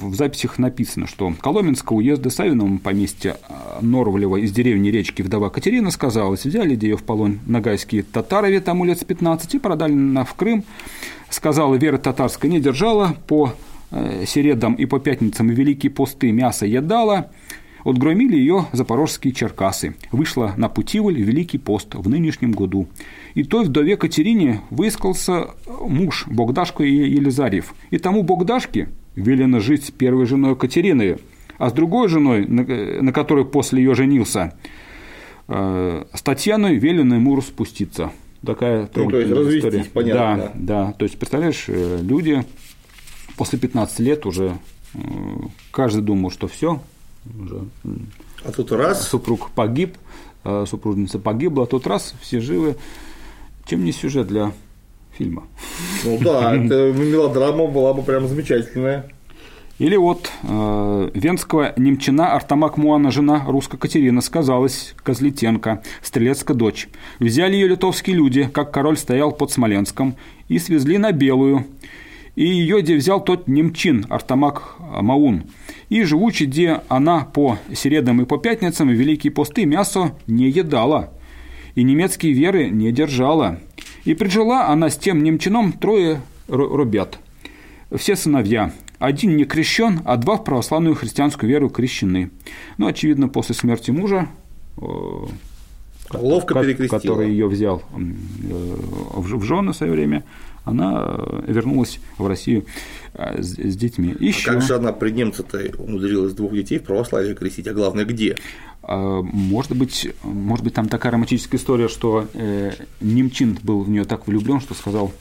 в 0.00 0.14
записях 0.14 0.58
написано, 0.58 1.06
что 1.06 1.32
Коломенского 1.40 1.98
уезда 1.98 2.30
Савиновым 2.30 2.78
поместья 2.78 3.36
э, 3.48 3.82
Норовлева 3.82 4.36
из 4.36 4.50
деревни 4.50 4.88
речки 4.88 5.20
вдова 5.20 5.50
Катерина 5.50 5.90
сказалась, 5.90 6.46
взяли 6.46 6.78
ее 6.80 6.96
в 6.96 7.02
полон 7.02 7.40
нагайские 7.46 8.02
татарове 8.02 8.60
тому 8.60 8.84
лет 8.84 8.98
с 8.98 9.04
15 9.04 9.56
и 9.56 9.58
продали 9.58 9.92
на 9.92 10.24
в 10.24 10.32
Крым. 10.34 10.64
Сказала, 11.28 11.74
вера 11.74 11.98
татарская 11.98 12.50
не 12.50 12.60
держала, 12.60 13.14
по 13.26 13.52
э, 13.90 14.24
середам 14.26 14.74
и 14.74 14.86
по 14.86 14.98
пятницам 14.98 15.48
великие 15.48 15.90
посты 15.90 16.32
мясо 16.32 16.64
едала, 16.64 17.30
Отгромили 17.84 18.36
ее 18.36 18.66
запорожские 18.72 19.32
черкасы. 19.32 19.94
Вышла 20.12 20.54
на 20.56 20.68
Путивль 20.68 21.20
Великий 21.20 21.58
пост 21.58 21.94
в 21.94 22.08
нынешнем 22.08 22.52
году. 22.52 22.88
И 23.34 23.44
той 23.44 23.64
вдове 23.64 23.96
Катерине 23.96 24.60
выискался 24.70 25.50
муж 25.80 26.26
Богдашка 26.26 26.84
и 26.84 26.92
Елизарьев. 26.92 27.74
И 27.90 27.98
тому 27.98 28.22
Богдашке 28.22 28.88
велено 29.14 29.60
жить 29.60 29.84
с 29.84 29.90
первой 29.90 30.26
женой 30.26 30.56
Катерины, 30.56 31.18
а 31.58 31.70
с 31.70 31.72
другой 31.72 32.08
женой, 32.08 32.46
на, 32.46 32.62
на 32.64 33.12
которой 33.12 33.44
после 33.44 33.82
ее 33.82 33.94
женился, 33.94 34.54
э, 35.48 36.04
с 36.12 36.22
Татьяной 36.22 36.76
велено 36.76 37.16
ему 37.16 37.36
распуститься. 37.36 38.12
Такая 38.44 38.88
ну, 38.94 39.10
то 39.10 39.18
есть 39.18 39.32
развестись, 39.32 39.64
история. 39.64 39.84
понятно. 39.92 40.52
Да, 40.54 40.84
да, 40.86 40.92
то 40.92 41.04
есть, 41.04 41.18
представляешь, 41.18 41.64
э, 41.66 41.98
люди 42.02 42.44
после 43.36 43.58
15 43.58 43.98
лет 44.00 44.26
уже 44.26 44.58
э, 44.94 44.98
каждый 45.72 46.02
думал, 46.02 46.30
что 46.30 46.46
все, 46.46 46.80
уже 47.42 47.62
а 48.44 48.52
тут 48.52 48.72
раз 48.72 49.08
супруг 49.08 49.50
погиб, 49.50 49.96
э, 50.44 50.64
супружница 50.68 51.18
погибла, 51.18 51.64
а 51.64 51.66
тут 51.66 51.86
раз 51.86 52.14
все 52.20 52.40
живы. 52.40 52.76
Чем 53.66 53.84
не 53.84 53.92
сюжет 53.92 54.28
для 54.28 54.52
фильма? 55.12 55.44
Ну 56.04 56.18
да, 56.20 56.54
это 56.64 56.92
мелодрама 56.92 57.66
была 57.66 57.92
бы 57.94 58.02
прям 58.02 58.28
замечательная. 58.28 59.10
Или 59.78 59.96
вот 59.96 60.30
э, 60.42 61.10
венского 61.14 61.72
немчина 61.76 62.32
Артамак 62.32 62.78
Муана, 62.78 63.12
жена 63.12 63.44
русская 63.46 63.76
Катерина, 63.76 64.20
сказалась 64.20 64.94
Козлетенко, 65.04 65.82
стрелецкая 66.02 66.56
дочь. 66.56 66.88
Взяли 67.20 67.54
ее 67.54 67.68
литовские 67.68 68.16
люди, 68.16 68.48
как 68.52 68.72
король 68.72 68.96
стоял 68.96 69.30
под 69.30 69.52
Смоленском, 69.52 70.16
и 70.48 70.58
свезли 70.58 70.98
на 70.98 71.12
Белую. 71.12 71.66
И 72.34 72.44
ее 72.44 72.82
где 72.82 72.96
взял 72.96 73.22
тот 73.22 73.46
немчин 73.46 74.06
Артамак 74.08 74.76
Маун– 74.78 75.44
и 75.88 76.02
живучи, 76.02 76.44
где 76.44 76.80
она 76.88 77.24
по 77.24 77.58
середам 77.74 78.20
и 78.22 78.24
по 78.24 78.38
пятницам 78.38 78.88
великие 78.88 79.32
посты 79.32 79.64
мясо 79.64 80.14
не 80.26 80.48
едала, 80.50 81.12
и 81.74 81.82
немецкие 81.82 82.32
веры 82.32 82.68
не 82.70 82.92
держала. 82.92 83.58
И 84.04 84.14
прижила 84.14 84.68
она 84.68 84.90
с 84.90 84.96
тем 84.96 85.22
немчином 85.22 85.72
трое 85.72 86.20
ребят. 86.48 87.18
Все 87.94 88.16
сыновья. 88.16 88.72
Один 88.98 89.36
не 89.36 89.44
крещен, 89.44 90.00
а 90.04 90.16
два 90.16 90.36
в 90.36 90.44
православную 90.44 90.94
христианскую 90.94 91.48
веру 91.48 91.70
крещены. 91.70 92.30
Ну, 92.78 92.86
очевидно, 92.86 93.28
после 93.28 93.54
смерти 93.54 93.92
мужа 93.92 94.28
э, 94.76 94.82
Ловко 96.12 96.54
перекрестила. 96.54 96.98
который 96.98 97.30
ее 97.30 97.46
взял 97.46 97.82
э, 97.92 98.76
в 99.14 99.42
жены 99.44 99.72
в 99.72 99.76
свое 99.76 99.92
время, 99.92 100.24
она 100.64 101.04
э, 101.06 101.44
вернулась 101.46 102.00
в 102.18 102.26
Россию 102.26 102.64
с, 103.18 103.54
с 103.54 103.76
детьми. 103.76 104.14
Еще... 104.18 104.50
А 104.50 104.54
как 104.54 104.62
же 104.62 104.76
она 104.76 104.92
при 104.92 105.10
немце-то 105.10 105.58
умудрилась 105.78 106.34
двух 106.34 106.52
детей 106.52 106.78
в 106.78 106.84
православие 106.84 107.34
крестить, 107.34 107.66
а 107.66 107.74
главное, 107.74 108.04
где? 108.04 108.36
А, 108.82 109.20
может 109.22 109.76
быть, 109.76 110.08
может 110.22 110.64
быть, 110.64 110.74
там 110.74 110.88
такая 110.88 111.12
романтическая 111.12 111.60
история, 111.60 111.88
что 111.88 112.26
э, 112.32 112.72
Немчин 113.00 113.58
был 113.62 113.82
в 113.82 113.90
нее 113.90 114.04
так 114.04 114.26
влюблен, 114.26 114.60
что 114.60 114.74
сказал, 114.74 115.12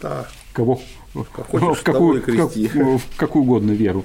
да. 0.00 0.28
кого, 0.52 0.80
хочешь, 1.14 1.78
в, 1.78 1.82
какую, 1.82 2.22
как, 2.22 2.54
в 2.54 3.16
какую 3.16 3.42
угодно 3.44 3.72
веру. 3.72 4.04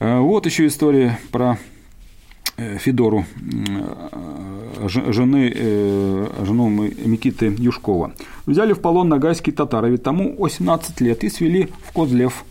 А, 0.00 0.20
вот 0.20 0.46
еще 0.46 0.66
история 0.66 1.18
про 1.30 1.58
Федору, 2.56 3.24
жены, 4.86 5.52
жену 6.44 6.68
Микиты 6.68 7.54
Юшкова. 7.58 8.12
Взяли 8.46 8.72
в 8.72 8.80
полон 8.80 9.08
нагайские 9.08 9.54
татары, 9.54 9.90
ведь 9.90 10.02
тому 10.02 10.36
18 10.38 11.00
лет, 11.00 11.24
и 11.24 11.30
свели 11.30 11.68
в 11.82 11.92
Козлев. 11.92 12.44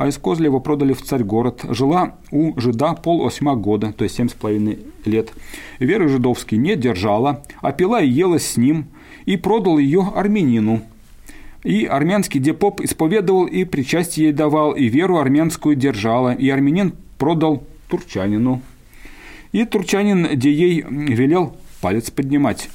а 0.00 0.08
из 0.08 0.16
Козлева 0.16 0.60
продали 0.60 0.94
в 0.94 1.02
царь-город. 1.02 1.66
Жила 1.68 2.14
у 2.30 2.58
жида 2.58 2.94
пол 2.94 3.26
осьма 3.26 3.54
года, 3.54 3.92
то 3.92 4.04
есть 4.04 4.16
семь 4.16 4.30
с 4.30 4.32
половиной 4.32 4.78
лет. 5.04 5.30
Веры 5.78 6.08
жидовский 6.08 6.56
не 6.56 6.74
держала, 6.74 7.42
а 7.60 7.72
пила 7.72 8.00
и 8.00 8.08
ела 8.08 8.38
с 8.38 8.56
ним, 8.56 8.86
и 9.26 9.36
продал 9.36 9.76
ее 9.76 10.10
армянину. 10.16 10.80
И 11.64 11.84
армянский 11.84 12.40
депоп 12.40 12.80
исповедовал 12.80 13.44
и 13.44 13.64
причастие 13.64 14.28
ей 14.28 14.32
давал, 14.32 14.72
и 14.72 14.88
веру 14.88 15.18
армянскую 15.18 15.76
держала, 15.76 16.32
и 16.32 16.48
армянин 16.48 16.94
продал 17.18 17.62
турчанину. 17.90 18.62
И 19.52 19.64
турчанин, 19.64 20.28
где 20.32 20.52
ей 20.52 20.84
велел 20.88 21.56
палец 21.80 22.10
поднимать. 22.10 22.68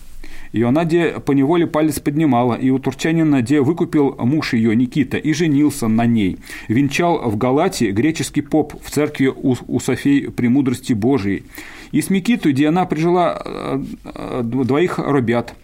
И 0.52 0.62
она 0.62 0.86
где 0.86 1.20
поневоле 1.20 1.68
палец 1.68 2.00
поднимала, 2.00 2.56
и 2.56 2.70
у 2.70 2.80
турчанина 2.80 3.42
где 3.42 3.60
выкупил 3.60 4.16
муж 4.20 4.54
ее, 4.54 4.74
Никита, 4.76 5.18
и 5.18 5.34
женился 5.34 5.88
на 5.88 6.06
ней. 6.06 6.38
Венчал 6.70 7.30
в 7.30 7.38
Галате 7.38 7.92
греческий 7.92 8.42
поп 8.42 8.74
в 8.82 8.90
церкви 8.90 9.28
у, 9.28 9.56
у 9.68 9.80
Софей 9.80 10.32
Премудрости 10.32 10.94
Божией. 10.94 11.44
И 11.92 12.02
с 12.02 12.10
Микитой, 12.10 12.54
где 12.54 12.70
она 12.70 12.86
прижила 12.86 13.42
э, 13.44 13.84
э, 14.06 14.42
двоих 14.44 14.98
робят. 14.98 15.56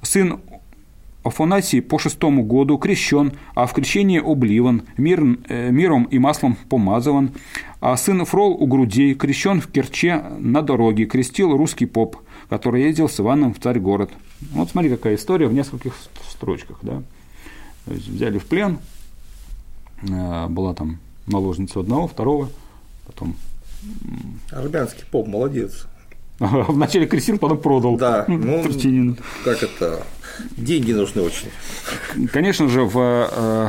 Сын 0.00 0.40
Афанасий 1.24 1.80
по 1.80 1.98
шестому 1.98 2.44
году 2.44 2.78
крещен, 2.78 3.32
а 3.54 3.66
в 3.66 3.72
крещении 3.72 4.20
обливан, 4.20 4.82
мир, 4.96 5.22
э, 5.48 5.70
миром 5.70 6.04
и 6.04 6.18
маслом 6.18 6.56
помазыван, 6.68 7.30
а 7.80 7.96
сын 7.96 8.24
Фрол 8.24 8.52
у 8.52 8.66
грудей 8.66 9.14
крещен 9.14 9.60
в 9.60 9.68
Керче 9.68 10.22
на 10.38 10.62
дороге, 10.62 11.06
крестил 11.06 11.56
русский 11.56 11.86
поп– 11.86 12.16
который 12.52 12.82
ездил 12.82 13.08
с 13.08 13.18
Иваном 13.18 13.54
в 13.54 13.60
царь-город. 13.60 14.10
Вот 14.50 14.68
смотри, 14.68 14.90
какая 14.90 15.14
история 15.14 15.46
в 15.46 15.54
нескольких 15.54 15.94
строчках. 16.30 16.80
Да? 16.82 17.02
Взяли 17.86 18.36
в 18.36 18.44
плен, 18.44 18.76
э, 20.02 20.48
была 20.48 20.74
там 20.74 20.98
наложница 21.26 21.80
одного, 21.80 22.08
второго, 22.08 22.50
потом... 23.06 23.36
Армянский 24.50 25.04
поп, 25.10 25.28
молодец. 25.28 25.86
Вначале 26.68 27.06
крестил, 27.06 27.38
потом 27.38 27.58
продал. 27.58 27.96
Да, 27.96 28.24
ну, 28.28 28.64
как 29.44 29.62
это, 29.62 30.04
деньги 30.56 30.92
нужны 30.92 31.22
очень. 31.22 31.48
Конечно 32.32 32.68
же, 32.68 32.82
в 32.82 32.98
э, 32.98 33.68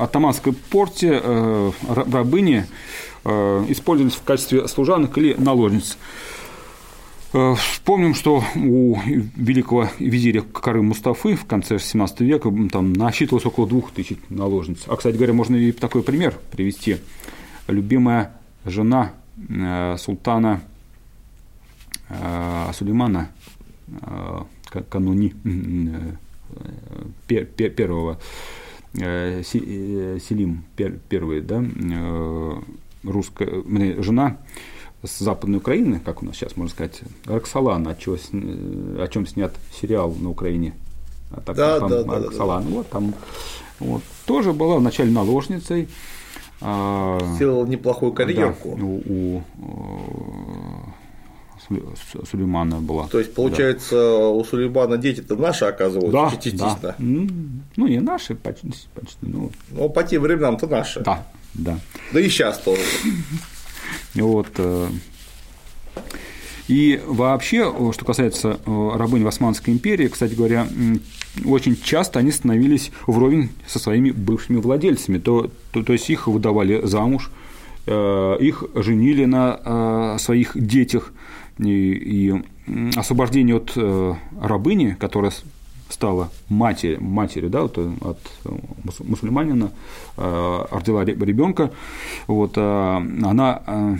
атаманской 0.00 0.52
порте 0.52 1.20
э, 1.22 1.70
рабыни 1.88 2.66
использовались 3.24 4.16
в 4.16 4.24
качестве 4.24 4.66
служанок 4.66 5.16
или 5.16 5.34
наложниц. 5.34 5.96
Э, 7.34 7.54
вспомним, 7.54 8.14
что 8.14 8.44
у 8.56 8.98
великого 9.36 9.88
визиря 9.98 10.42
Кары 10.42 10.82
Мустафы 10.82 11.34
в 11.34 11.46
конце 11.46 11.76
XVII 11.76 12.24
века 12.24 12.52
там 12.70 12.92
насчитывалось 12.92 13.46
около 13.46 13.66
двух 13.66 13.90
тысяч 13.90 14.18
наложниц. 14.28 14.82
А, 14.86 14.96
кстати 14.96 15.16
говоря, 15.16 15.32
можно 15.32 15.56
и 15.56 15.72
такой 15.72 16.02
пример 16.02 16.34
привести. 16.50 16.98
Любимая 17.68 18.34
жена 18.66 19.12
э, 19.48 19.96
султана 19.98 20.60
э, 20.60 20.71
Сулеймана 22.08 23.28
кануни 24.88 25.34
первого 27.26 28.18
Селим 28.94 30.64
первый, 30.76 31.40
да, 31.40 31.64
русская 33.04 34.02
жена 34.02 34.38
с 35.02 35.18
Западной 35.18 35.58
Украины, 35.58 36.00
как 36.04 36.22
у 36.22 36.26
нас 36.26 36.36
сейчас 36.36 36.56
можно 36.56 36.70
сказать, 36.70 37.00
Роксолана, 37.24 37.90
о, 37.90 37.94
чего, 37.94 38.16
о 38.16 39.08
чем 39.08 39.26
снят 39.26 39.52
сериал 39.72 40.14
на 40.14 40.30
Украине. 40.30 40.74
А 41.32 41.40
так, 41.40 41.56
да, 41.56 41.80
там, 41.80 41.88
да, 41.88 42.18
Роксолана. 42.18 42.68
Да, 42.68 42.76
Вот, 42.76 42.88
там, 42.88 43.14
вот, 43.80 44.02
тоже 44.26 44.52
была 44.52 44.76
вначале 44.76 45.10
наложницей. 45.10 45.88
А, 46.60 47.18
Сделала 47.34 47.66
неплохую 47.66 48.12
карьерку. 48.12 48.76
Да, 48.78 48.84
у, 48.84 49.38
у 49.38 49.42
Сулеймана 52.30 52.80
была. 52.80 53.08
То 53.08 53.18
есть, 53.18 53.34
получается, 53.34 53.94
да. 53.94 54.28
у 54.28 54.44
Сулеймана 54.44 54.96
дети-то 54.96 55.36
наши 55.36 55.64
оказываются 55.64 56.12
да, 56.12 56.30
частично. 56.30 56.78
Да. 56.82 56.94
Ну, 56.98 57.86
не 57.86 58.00
наши, 58.00 58.34
почти. 58.34 58.68
почти 58.94 59.16
ну. 59.22 59.50
ну, 59.70 59.88
по 59.88 60.02
тем 60.02 60.22
временам-то 60.22 60.66
наши. 60.66 61.00
Да, 61.00 61.26
да. 61.54 61.78
Да 62.12 62.20
и 62.20 62.28
сейчас 62.28 62.58
тоже. 62.58 62.82
Вот. 64.14 64.48
Э, 64.58 64.88
и 66.68 67.00
вообще, 67.06 67.72
что 67.92 68.04
касается 68.04 68.58
э, 68.64 68.90
рабынь 68.94 69.24
в 69.24 69.26
Османской 69.26 69.72
империи, 69.72 70.08
кстати 70.08 70.34
говоря, 70.34 70.66
очень 71.44 71.76
часто 71.76 72.18
они 72.18 72.30
становились 72.30 72.90
вровень 73.06 73.50
со 73.66 73.78
своими 73.78 74.10
бывшими 74.10 74.58
владельцами, 74.58 75.18
то, 75.18 75.50
то, 75.72 75.82
то 75.82 75.92
есть 75.92 76.08
их 76.10 76.26
выдавали 76.26 76.84
замуж, 76.86 77.30
э, 77.86 78.36
их 78.40 78.64
женили 78.74 79.24
на 79.24 80.18
своих 80.18 80.52
детях, 80.54 81.12
и, 81.58 81.64
и 81.64 82.42
освобождение 82.96 83.56
от 83.56 83.76
рабыни, 84.40 84.96
которая 84.98 85.32
стала 85.88 86.30
матери, 86.48 86.96
матери 86.96 87.48
да, 87.48 87.62
вот, 87.62 87.78
от 87.78 88.18
мусульманина, 89.00 89.72
родила 90.16 91.04
ребенка, 91.04 91.70
вот, 92.26 92.56
она 92.56 93.98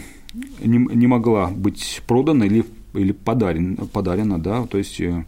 не, 0.61 0.79
не 0.79 1.07
могла 1.07 1.49
быть 1.49 2.03
продана 2.07 2.47
или, 2.47 2.65
или 2.95 3.13
подарен, 3.13 3.77
подарена, 3.93 4.39
да, 4.39 4.67
то 4.67 4.79
есть 4.79 5.01
э, 5.01 5.25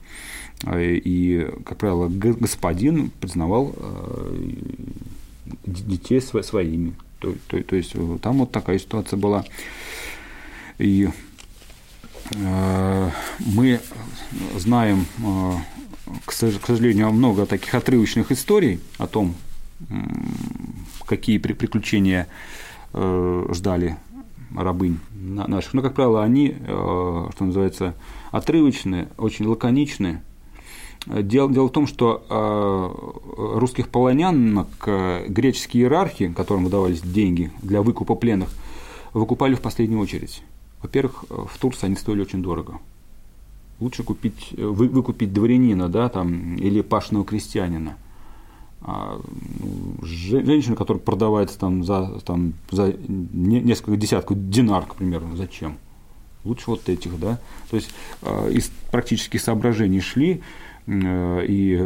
и, 0.66 1.50
как 1.64 1.78
правило, 1.78 2.08
господин 2.08 3.10
признавал 3.20 3.74
э, 3.76 4.50
детей 5.66 6.20
своими. 6.20 6.94
То, 7.18 7.34
то, 7.48 7.62
то 7.62 7.76
есть 7.76 7.92
э, 7.94 8.18
там 8.22 8.38
вот 8.38 8.52
такая 8.52 8.78
ситуация 8.78 9.18
была. 9.18 9.44
И 10.78 11.08
мы 12.32 13.80
знаем, 14.56 15.06
к 16.24 16.32
сожалению, 16.32 17.12
много 17.12 17.46
таких 17.46 17.74
отрывочных 17.74 18.32
историй 18.32 18.80
о 18.98 19.06
том, 19.06 19.34
какие 21.06 21.38
приключения 21.38 22.28
ждали 22.92 23.96
рабынь 24.54 24.98
наших. 25.12 25.74
Но, 25.74 25.82
как 25.82 25.94
правило, 25.94 26.22
они, 26.22 26.54
э, 26.56 27.28
что 27.34 27.44
называется, 27.44 27.94
отрывочные, 28.30 29.08
очень 29.18 29.46
лаконичные. 29.46 30.22
Дело, 31.06 31.52
дело 31.52 31.66
в 31.66 31.72
том, 31.72 31.86
что 31.86 32.24
э, 32.28 33.58
русских 33.58 33.88
полонянок 33.88 34.68
греческие 35.28 35.82
иерархи, 35.82 36.32
которым 36.32 36.64
выдавались 36.64 37.02
деньги 37.02 37.50
для 37.62 37.82
выкупа 37.82 38.14
пленных, 38.14 38.50
выкупали 39.12 39.54
в 39.54 39.60
последнюю 39.60 40.00
очередь. 40.00 40.42
Во-первых, 40.84 41.24
в 41.28 41.58
Турции 41.58 41.86
они 41.86 41.96
стоили 41.96 42.20
очень 42.20 42.42
дорого. 42.42 42.78
Лучше 43.80 44.04
купить, 44.04 44.52
вы, 44.56 44.88
выкупить 44.88 45.32
дворянина 45.32 45.88
да, 45.88 46.08
там, 46.08 46.54
или 46.56 46.80
пашного 46.80 47.24
крестьянина– 47.24 47.96
а, 48.86 49.18
женщина, 50.02 50.76
которая 50.76 51.02
продавается 51.02 51.58
там 51.58 51.84
за, 51.84 52.20
там, 52.20 52.52
за 52.70 52.94
несколько 53.08 53.96
десятков 53.96 54.50
динар, 54.50 54.84
к 54.84 54.96
примеру, 54.96 55.26
зачем? 55.36 55.78
Лучше 56.44 56.64
вот 56.66 56.86
этих, 56.90 57.18
да. 57.18 57.38
То 57.70 57.76
есть 57.76 57.88
а, 58.20 58.46
из 58.50 58.70
практических 58.90 59.40
соображений 59.40 60.00
шли 60.00 60.42
э, 60.86 61.46
и 61.46 61.82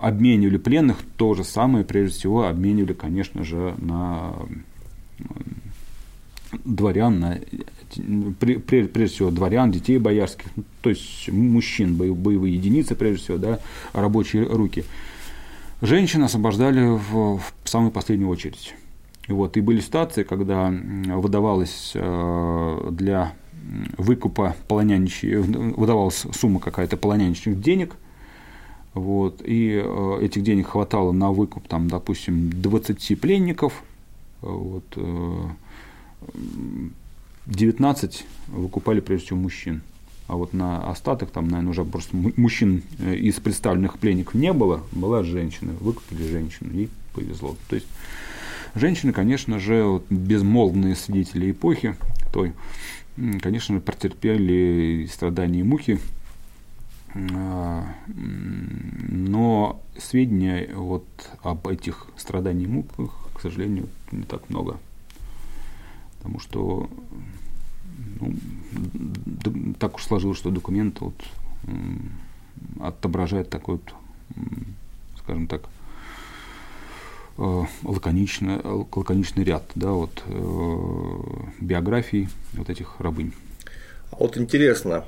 обменивали 0.00 0.56
пленных, 0.56 0.98
то 1.16 1.34
же 1.34 1.42
самое, 1.42 1.84
прежде 1.84 2.16
всего, 2.16 2.46
обменивали, 2.46 2.92
конечно 2.92 3.42
же, 3.42 3.74
на 3.78 4.34
дворян, 6.64 7.18
на, 7.18 7.40
прежде 8.38 9.06
всего, 9.06 9.30
дворян, 9.30 9.70
детей 9.70 9.98
боярских, 9.98 10.46
ну, 10.56 10.64
то 10.82 10.90
есть 10.90 11.28
мужчин, 11.28 11.94
боевые 11.96 12.54
единицы, 12.54 12.94
прежде 12.94 13.22
всего, 13.22 13.38
да, 13.38 13.60
рабочие 13.92 14.44
руки. 14.44 14.84
Женщин 15.80 16.24
освобождали 16.24 16.80
в, 16.80 17.38
в 17.38 17.52
самую 17.64 17.92
последнюю 17.92 18.30
очередь. 18.30 18.74
И, 19.28 19.32
вот, 19.32 19.56
и 19.56 19.60
были 19.60 19.80
ситуации, 19.80 20.22
когда 20.22 20.70
выдавалось 20.70 21.92
э, 21.94 22.88
для 22.90 23.34
выкупа 23.96 24.56
полоняничьих, 24.66 25.44
выдавалась 25.76 26.24
сумма 26.32 26.60
какая-то 26.60 26.96
полоняничных 26.96 27.60
денег, 27.60 27.94
вот, 28.94 29.42
и 29.44 29.80
э, 29.84 30.18
этих 30.22 30.42
денег 30.42 30.68
хватало 30.68 31.12
на 31.12 31.30
выкуп, 31.30 31.68
там, 31.68 31.88
допустим, 31.88 32.50
20 32.50 33.20
пленников, 33.20 33.84
вот, 34.40 34.84
19 37.48 38.24
э, 38.24 38.56
выкупали 38.56 39.00
прежде 39.00 39.26
всего 39.26 39.40
мужчин 39.40 39.82
а 40.28 40.36
вот 40.36 40.52
на 40.52 40.90
остаток, 40.90 41.30
там, 41.30 41.48
наверное, 41.48 41.70
уже 41.70 41.84
просто 41.86 42.14
мужчин 42.14 42.82
э, 42.98 43.14
из 43.16 43.36
представленных 43.36 43.98
пленников 43.98 44.34
не 44.34 44.52
было, 44.52 44.82
была 44.92 45.24
женщина, 45.24 45.72
выкупили 45.80 46.28
женщину, 46.28 46.70
ей 46.74 46.90
повезло. 47.14 47.56
То 47.68 47.76
есть 47.76 47.88
женщины, 48.74 49.14
конечно 49.14 49.58
же, 49.58 49.82
вот, 49.84 50.04
безмолвные 50.10 50.94
свидетели 50.96 51.50
эпохи 51.50 51.96
той, 52.30 52.52
конечно 53.40 53.76
же, 53.76 53.80
претерпели 53.80 55.08
страдания 55.10 55.60
и 55.60 55.62
муки, 55.62 55.98
а, 57.14 57.86
но 58.06 59.80
сведения 59.96 60.68
вот 60.74 61.06
об 61.42 61.66
этих 61.68 62.06
страданиях 62.18 62.68
и 62.68 62.72
муках, 62.72 63.30
к 63.32 63.40
сожалению, 63.40 63.88
не 64.12 64.24
так 64.24 64.50
много. 64.50 64.78
Потому 66.28 66.40
что 66.40 66.90
ну, 68.20 69.74
так 69.78 69.96
уж 69.96 70.04
сложилось, 70.04 70.36
что 70.36 70.50
документ 70.50 71.00
вот, 71.00 71.14
отображает 72.80 73.48
такой 73.48 73.76
вот, 73.76 73.94
скажем 75.22 75.46
так, 75.46 75.62
э, 77.38 77.62
лаконичный, 77.82 78.60
лаконичный 78.62 79.42
ряд 79.42 79.64
да, 79.74 79.92
вот, 79.92 80.22
э, 80.26 81.18
биографий 81.62 82.28
вот 82.52 82.68
этих 82.68 83.00
рабынь. 83.00 83.32
А 84.10 84.16
вот 84.16 84.36
интересно, 84.36 85.06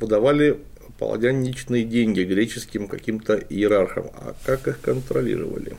выдавали 0.00 0.58
палладяничные 0.98 1.84
деньги 1.84 2.22
греческим 2.22 2.88
каким-то 2.88 3.36
иерархам, 3.36 4.06
а 4.14 4.34
как 4.46 4.68
их 4.68 4.80
контролировали? 4.80 5.76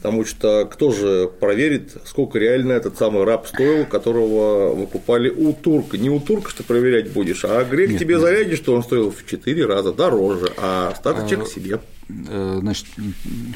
Потому 0.00 0.24
что 0.24 0.66
кто 0.70 0.92
же 0.92 1.30
проверит, 1.40 1.98
сколько 2.06 2.38
реально 2.38 2.72
этот 2.72 2.96
самый 2.96 3.24
раб 3.24 3.46
стоил, 3.46 3.84
которого 3.84 4.74
выкупали 4.74 5.28
у 5.28 5.52
турка? 5.52 5.98
Не 5.98 6.08
у 6.08 6.20
турка, 6.20 6.48
что 6.48 6.64
проверять 6.64 7.12
будешь, 7.12 7.44
а 7.44 7.62
грек 7.64 7.90
Нет, 7.90 8.00
тебе 8.00 8.14
нет. 8.14 8.22
зарядит, 8.22 8.56
что 8.56 8.74
он 8.74 8.82
стоил 8.82 9.10
в 9.10 9.26
4 9.26 9.66
раза 9.66 9.92
дороже, 9.92 10.52
а 10.56 10.88
остаточек 10.88 11.40
а, 11.40 11.44
себе. 11.44 11.80
Э, 12.28 12.58
значит, 12.60 12.86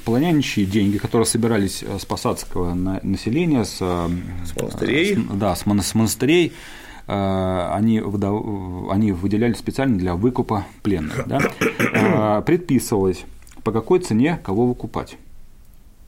полоняничьи 0.05 0.67
деньги, 0.67 0.99
которые 0.99 1.27
собирались 1.27 1.83
с 1.83 2.05
посадского 2.05 2.75
населения, 2.75 3.65
с, 3.65 3.79
э, 3.81 4.09
с 4.45 4.55
монастырей, 4.55 5.17
с, 5.17 5.19
да, 5.33 5.57
с, 5.57 5.65
монастырей, 5.65 6.53
э, 7.07 7.69
они, 7.73 8.03
они 8.91 9.13
выделяли 9.13 9.55
специально 9.55 9.97
для 9.97 10.15
выкупа 10.15 10.67
пленных. 10.83 11.27
Да? 11.27 12.43
Предписывалось, 12.47 13.25
по 13.63 13.73
какой 13.73 14.01
цене 14.01 14.39
кого 14.45 14.67
выкупать. 14.67 15.17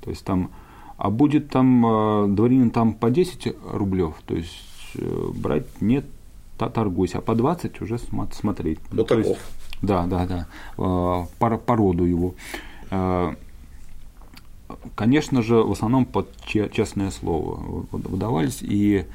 То 0.07 0.11
есть 0.11 0.25
там, 0.25 0.53
а 0.99 1.11
будет 1.11 1.51
там 1.51 1.85
э, 1.85 2.29
дворянин 2.29 2.71
там 2.71 2.95
по 2.95 3.11
10 3.11 3.57
рублев, 3.73 4.15
то 4.25 4.37
есть 4.37 4.63
э, 4.95 5.31
брать 5.35 5.67
нет, 5.81 6.05
торгуйся, 6.57 7.19
а 7.19 7.21
по 7.23 7.35
20 7.35 7.83
уже 7.83 7.99
смотреть. 7.99 8.79
Ну, 8.93 9.03
то 9.03 9.19
есть, 9.19 9.37
да, 9.83 10.07
да, 10.07 10.27
да, 10.27 10.47
э, 10.79 11.27
по, 11.41 11.59
по 11.59 11.77
роду 11.77 12.05
его. 12.05 12.35
Конечно 14.95 15.43
же, 15.43 15.57
в 15.57 15.73
основном 15.73 16.07
под 16.07 16.29
честное 16.47 17.11
слово 17.11 17.85
выдавались, 17.91 18.59
и 18.63 19.07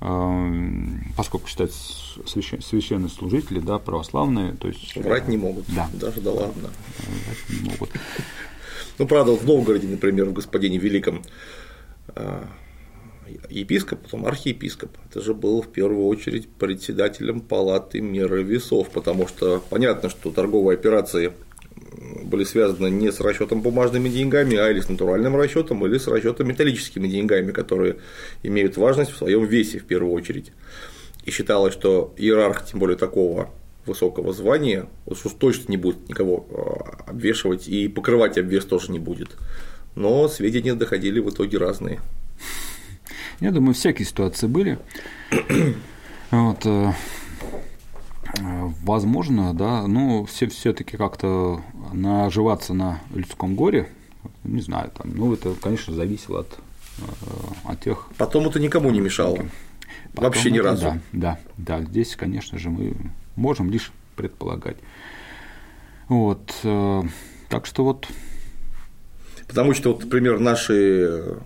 поскольку 0.00 1.46
считать 1.46 1.72
священные 1.72 3.08
служители, 3.08 3.60
да, 3.60 3.78
православные, 3.78 4.54
то 4.54 4.66
есть 4.66 4.96
врать 4.96 5.28
не 5.28 5.36
могут, 5.36 5.66
да, 5.68 5.88
даже 5.92 6.20
да 6.20 6.32
ладно, 6.32 6.70
врать 6.98 7.62
не 7.62 7.70
могут. 7.70 7.90
Ну, 8.98 9.06
правда, 9.06 9.32
в 9.32 9.44
Новгороде, 9.46 9.88
например, 9.88 10.26
в 10.26 10.32
господине 10.32 10.78
Великом 10.78 11.22
а, 12.08 12.44
епископ, 13.48 14.02
потом 14.02 14.26
архиепископ. 14.26 14.90
Это 15.08 15.20
же 15.20 15.34
был 15.34 15.62
в 15.62 15.68
первую 15.68 16.06
очередь 16.06 16.48
председателем 16.48 17.40
палаты 17.40 18.00
меры 18.00 18.42
весов, 18.42 18.90
потому 18.90 19.26
что 19.28 19.62
понятно, 19.70 20.10
что 20.10 20.30
торговые 20.30 20.76
операции 20.76 21.32
были 22.24 22.44
связаны 22.44 22.90
не 22.90 23.10
с 23.10 23.20
расчетом 23.20 23.60
бумажными 23.60 24.08
деньгами, 24.08 24.56
а 24.56 24.70
или 24.70 24.80
с 24.80 24.88
натуральным 24.88 25.36
расчетом, 25.36 25.84
или 25.86 25.98
с 25.98 26.06
расчетом 26.06 26.48
металлическими 26.48 27.08
деньгами, 27.08 27.52
которые 27.52 27.96
имеют 28.42 28.76
важность 28.76 29.10
в 29.10 29.16
своем 29.16 29.44
весе 29.44 29.78
в 29.78 29.84
первую 29.84 30.12
очередь. 30.12 30.52
И 31.24 31.30
считалось, 31.30 31.72
что 31.72 32.14
иерарх, 32.16 32.66
тем 32.66 32.80
более 32.80 32.96
такого 32.96 33.50
высокого 33.86 34.32
звания, 34.32 34.86
вот 35.06 35.18
уж 35.24 35.32
точно 35.32 35.70
не 35.72 35.76
будет 35.76 36.08
никого 36.08 36.46
а, 36.50 37.10
обвешивать 37.10 37.68
и 37.68 37.88
покрывать 37.88 38.38
обвес 38.38 38.64
тоже 38.64 38.92
не 38.92 38.98
будет. 38.98 39.36
Но 39.94 40.28
сведения 40.28 40.74
доходили 40.74 41.20
в 41.20 41.30
итоге 41.30 41.58
разные. 41.58 42.00
Я 43.40 43.50
думаю, 43.50 43.74
всякие 43.74 44.06
ситуации 44.06 44.46
были. 44.46 44.78
Вот, 46.30 46.64
э, 46.64 46.92
возможно, 48.82 49.52
да, 49.52 49.86
но 49.86 50.24
все 50.24 50.48
все-таки 50.48 50.96
как-то 50.96 51.60
наживаться 51.92 52.72
на 52.72 53.00
людском 53.14 53.54
горе, 53.54 53.90
не 54.42 54.62
знаю, 54.62 54.90
там, 54.96 55.14
ну 55.14 55.34
это, 55.34 55.54
конечно, 55.60 55.94
зависело 55.94 56.40
от, 56.40 56.58
э, 57.00 57.02
от 57.64 57.80
тех. 57.82 58.08
Потом 58.16 58.48
это 58.48 58.60
никому 58.60 58.90
не 58.90 59.00
мешало. 59.00 59.44
Потом 60.14 60.24
Вообще 60.24 60.50
ни 60.50 60.58
разу. 60.58 61.00
Да, 61.12 61.38
да, 61.56 61.78
да, 61.78 61.84
здесь, 61.84 62.16
конечно 62.16 62.58
же, 62.58 62.70
мы 62.70 62.94
можем 63.36 63.70
лишь 63.70 63.92
предполагать. 64.16 64.76
Вот, 66.08 66.54
э, 66.64 67.02
так 67.48 67.66
что 67.66 67.84
вот. 67.84 68.08
Потому 69.48 69.74
что, 69.74 69.92
вот, 69.92 70.04
например, 70.04 70.38
наши 70.38 71.38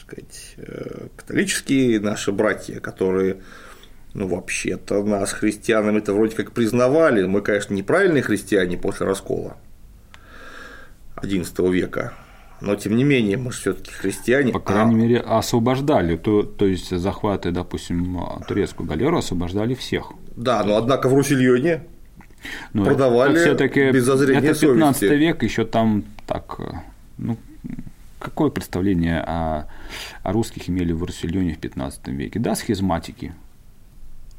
сказать, 0.00 0.54
э, 0.56 1.08
католические 1.16 2.00
наши 2.00 2.32
братья, 2.32 2.80
которые 2.80 3.40
ну, 4.12 4.28
вообще-то 4.28 5.02
нас, 5.02 5.32
христианами, 5.32 5.98
это 5.98 6.12
вроде 6.12 6.36
как 6.36 6.52
признавали. 6.52 7.24
Мы, 7.24 7.42
конечно, 7.42 7.74
неправильные 7.74 8.22
христиане 8.22 8.76
после 8.76 9.06
раскола 9.06 9.56
XI 11.16 11.72
века, 11.72 12.14
но 12.60 12.76
тем 12.76 12.96
не 12.96 13.04
менее, 13.04 13.36
мы 13.36 13.52
же 13.52 13.58
все-таки 13.58 13.90
христиане. 13.90 14.52
По 14.52 14.60
крайней 14.60 14.94
а... 14.94 14.96
мере, 14.96 15.18
освобождали, 15.18 16.16
то, 16.16 16.42
то 16.42 16.66
есть 16.66 16.96
захваты, 16.96 17.50
допустим, 17.50 18.18
турецкую 18.46 18.88
галеру 18.88 19.18
освобождали 19.18 19.74
всех. 19.74 20.12
Да, 20.36 20.64
но 20.64 20.76
однако 20.76 21.08
в 21.08 21.14
Русильоне 21.14 21.82
но 22.72 22.84
продавали 22.84 23.36
все-таки 23.36 23.90
без 23.90 24.04
зазрения 24.04 24.50
это 24.50 24.60
15 24.60 24.98
совести. 24.98 25.14
век, 25.14 25.42
еще 25.42 25.64
там 25.64 26.04
так, 26.26 26.60
ну, 27.18 27.36
какое 28.18 28.50
представление 28.50 29.20
о, 29.20 29.68
о 30.22 30.32
русских 30.32 30.68
имели 30.68 30.92
в 30.92 31.02
Руссельоне 31.02 31.54
в 31.54 31.58
15 31.58 32.08
веке? 32.08 32.38
Да, 32.38 32.54
схизматики. 32.54 33.34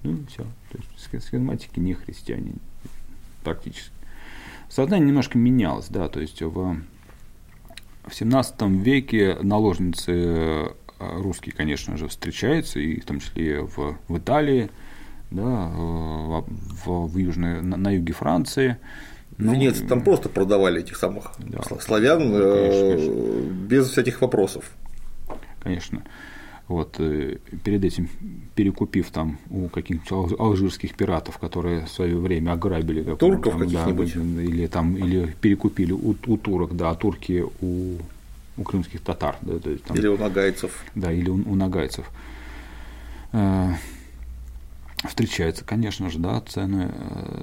Ну, 0.04 0.20
все. 0.30 0.44
То 0.72 0.78
есть 0.78 1.26
схизматики 1.26 1.80
не 1.80 1.94
христиане 1.94 2.54
практически. 3.44 3.92
Сознание 4.70 5.08
немножко 5.08 5.38
менялось, 5.38 5.88
да, 5.90 6.10
то 6.10 6.20
есть 6.20 6.42
в, 6.42 6.78
в 8.08 8.16
17 8.16 8.62
веке 8.62 9.38
наложницы 9.42 10.74
русские, 11.00 11.54
конечно 11.54 11.98
же, 11.98 12.08
встречаются, 12.08 12.80
и 12.80 13.00
в 13.00 13.06
том 13.06 13.20
числе 13.20 13.62
в, 13.62 13.98
в 14.08 14.18
Италии, 14.18 14.70
да, 15.32 15.68
в, 15.68 16.46
в 16.86 17.18
южной, 17.18 17.62
на, 17.62 17.78
на 17.78 17.92
юге 17.92 18.14
Франции. 18.14 18.78
Ну, 19.38 19.54
Венеции 19.54 19.86
там 19.86 20.02
просто 20.02 20.30
продавали 20.30 20.80
этих 20.80 20.96
самых 20.96 21.32
да, 21.40 21.62
славян 21.82 22.30
ну, 22.30 22.40
конечно, 22.40 22.90
конечно. 22.90 23.12
Э, 23.12 23.42
без 23.68 23.90
всяких 23.90 24.22
вопросов. 24.22 24.72
Конечно. 25.62 26.04
Вот, 26.68 26.96
э, 27.00 27.38
перед 27.64 27.84
этим 27.84 28.10
перекупив 28.56 29.12
там 29.12 29.38
у 29.52 29.68
каких-нибудь 29.68 30.40
алжирских 30.40 30.96
пиратов, 30.96 31.38
которые 31.38 31.86
в 31.86 31.90
свое 31.90 32.18
время 32.18 32.54
ограбили 32.54 33.04
турков 33.16 33.60
там, 33.60 33.70
да, 33.70 33.90
или 33.90 34.66
там 34.66 34.98
или 34.98 35.36
перекупили 35.42 35.92
у, 35.92 36.16
у 36.26 36.38
турок, 36.38 36.76
да, 36.76 36.90
а 36.90 36.96
турки 36.96 37.46
у, 37.62 37.98
у 38.58 38.64
крымских 38.64 39.02
татар, 39.02 39.36
да, 39.42 39.60
то 39.60 39.70
есть, 39.70 39.84
там, 39.84 39.96
или 39.96 40.08
у 40.08 40.18
нагайцев, 40.18 40.84
да, 40.96 41.12
или 41.12 41.30
у, 41.30 41.36
у 41.36 41.56
нагайцев. 41.56 42.10
Э, 43.32 43.74
встречаются, 45.08 45.64
конечно 45.64 46.10
же, 46.10 46.18
да, 46.18 46.42
цены, 46.42 46.92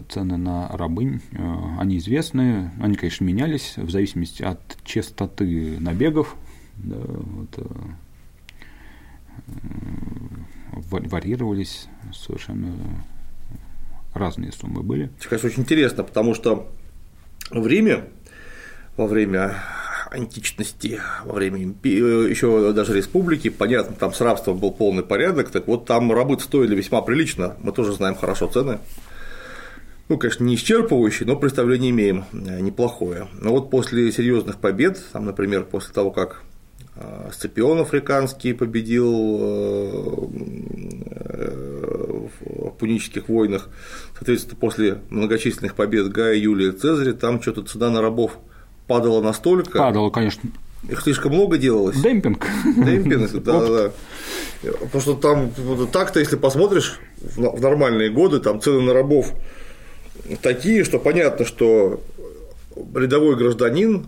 цены 0.09 0.37
на 0.37 0.69
рабынь, 0.69 1.21
э, 1.31 1.57
они 1.79 1.99
известны, 1.99 2.73
они, 2.81 2.97
конечно, 2.97 3.25
менялись 3.25 3.75
в 3.77 3.89
зависимости 3.89 4.43
от 4.43 4.61
частоты 4.85 5.79
набегов, 5.79 6.35
да, 6.77 6.97
вот, 6.99 7.51
э, 7.59 7.65
варьировались 10.91 11.89
совершенно 12.13 12.73
разные 14.15 14.53
суммы 14.53 14.83
были. 14.83 15.11
Конечно, 15.29 15.49
очень 15.49 15.63
интересно, 15.63 16.05
потому 16.05 16.35
что 16.35 16.71
в 17.51 17.67
Риме 17.67 18.05
во 18.97 19.07
время 19.07 19.57
античности, 20.11 21.01
во 21.25 21.33
время 21.35 21.61
еще 21.61 22.73
даже 22.73 22.95
республики, 22.95 23.49
понятно, 23.49 23.97
там 23.97 24.13
с 24.13 24.21
рабством 24.21 24.59
был 24.59 24.71
полный 24.71 25.03
порядок, 25.03 25.51
так 25.51 25.67
вот 25.67 25.87
там 25.87 26.13
рабы 26.13 26.39
стоили 26.39 26.75
весьма 26.75 27.01
прилично, 27.01 27.57
мы 27.63 27.73
тоже 27.73 27.93
знаем 27.93 28.15
хорошо 28.15 28.47
цены. 28.47 28.79
Ну, 30.09 30.19
конечно, 30.19 30.45
не 30.45 30.57
исчерпывающие, 30.57 31.25
но 31.25 31.37
представление 31.37 31.91
имеем 31.91 32.25
э, 32.33 32.61
неплохое. 32.61 33.29
Но 33.33 33.53
вот 33.53 33.71
после 33.71 34.13
серьезных 34.13 34.59
побед, 34.59 35.03
там, 35.13 35.25
например, 35.25 35.65
после 35.65 35.95
того, 35.95 36.11
как 36.11 36.43
э, 36.43 36.52
Сципион 37.33 37.81
африканский 37.81 38.53
победил 38.53 39.39
э, 39.41 40.27
в 42.41 42.71
пунических 42.79 43.29
войнах, 43.29 43.71
соответственно, 44.15 44.57
после 44.57 44.99
многочисленных 45.09 45.75
побед 45.75 46.11
Гая 46.13 46.35
Юлия 46.35 46.73
Цезаря, 46.73 47.15
там 47.15 47.41
что-то 47.41 47.63
цена 47.63 47.91
на 47.91 48.03
рабов 48.03 48.39
падало 48.87 49.23
настолько. 49.23 49.79
Падало, 49.79 50.11
конечно. 50.11 50.51
Их 50.89 51.01
слишком 51.01 51.33
много 51.33 51.59
делалось. 51.59 52.01
Демпинг. 52.01 52.47
Демпинг, 52.77 53.31
да, 53.45 53.67
да. 53.67 53.93
Потому 54.63 55.01
что 55.01 55.15
там 55.15 55.51
так-то, 55.93 56.21
если 56.21 56.37
посмотришь 56.37 56.99
в 57.21 57.61
нормальные 57.61 58.11
годы, 58.11 58.41
там 58.41 58.61
цены 58.61 58.83
на 58.83 58.93
рабов 58.93 59.33
такие, 60.43 60.85
что 60.85 60.99
понятно, 60.99 61.45
что 61.45 62.03
рядовой 62.95 63.37
гражданин 63.37 64.07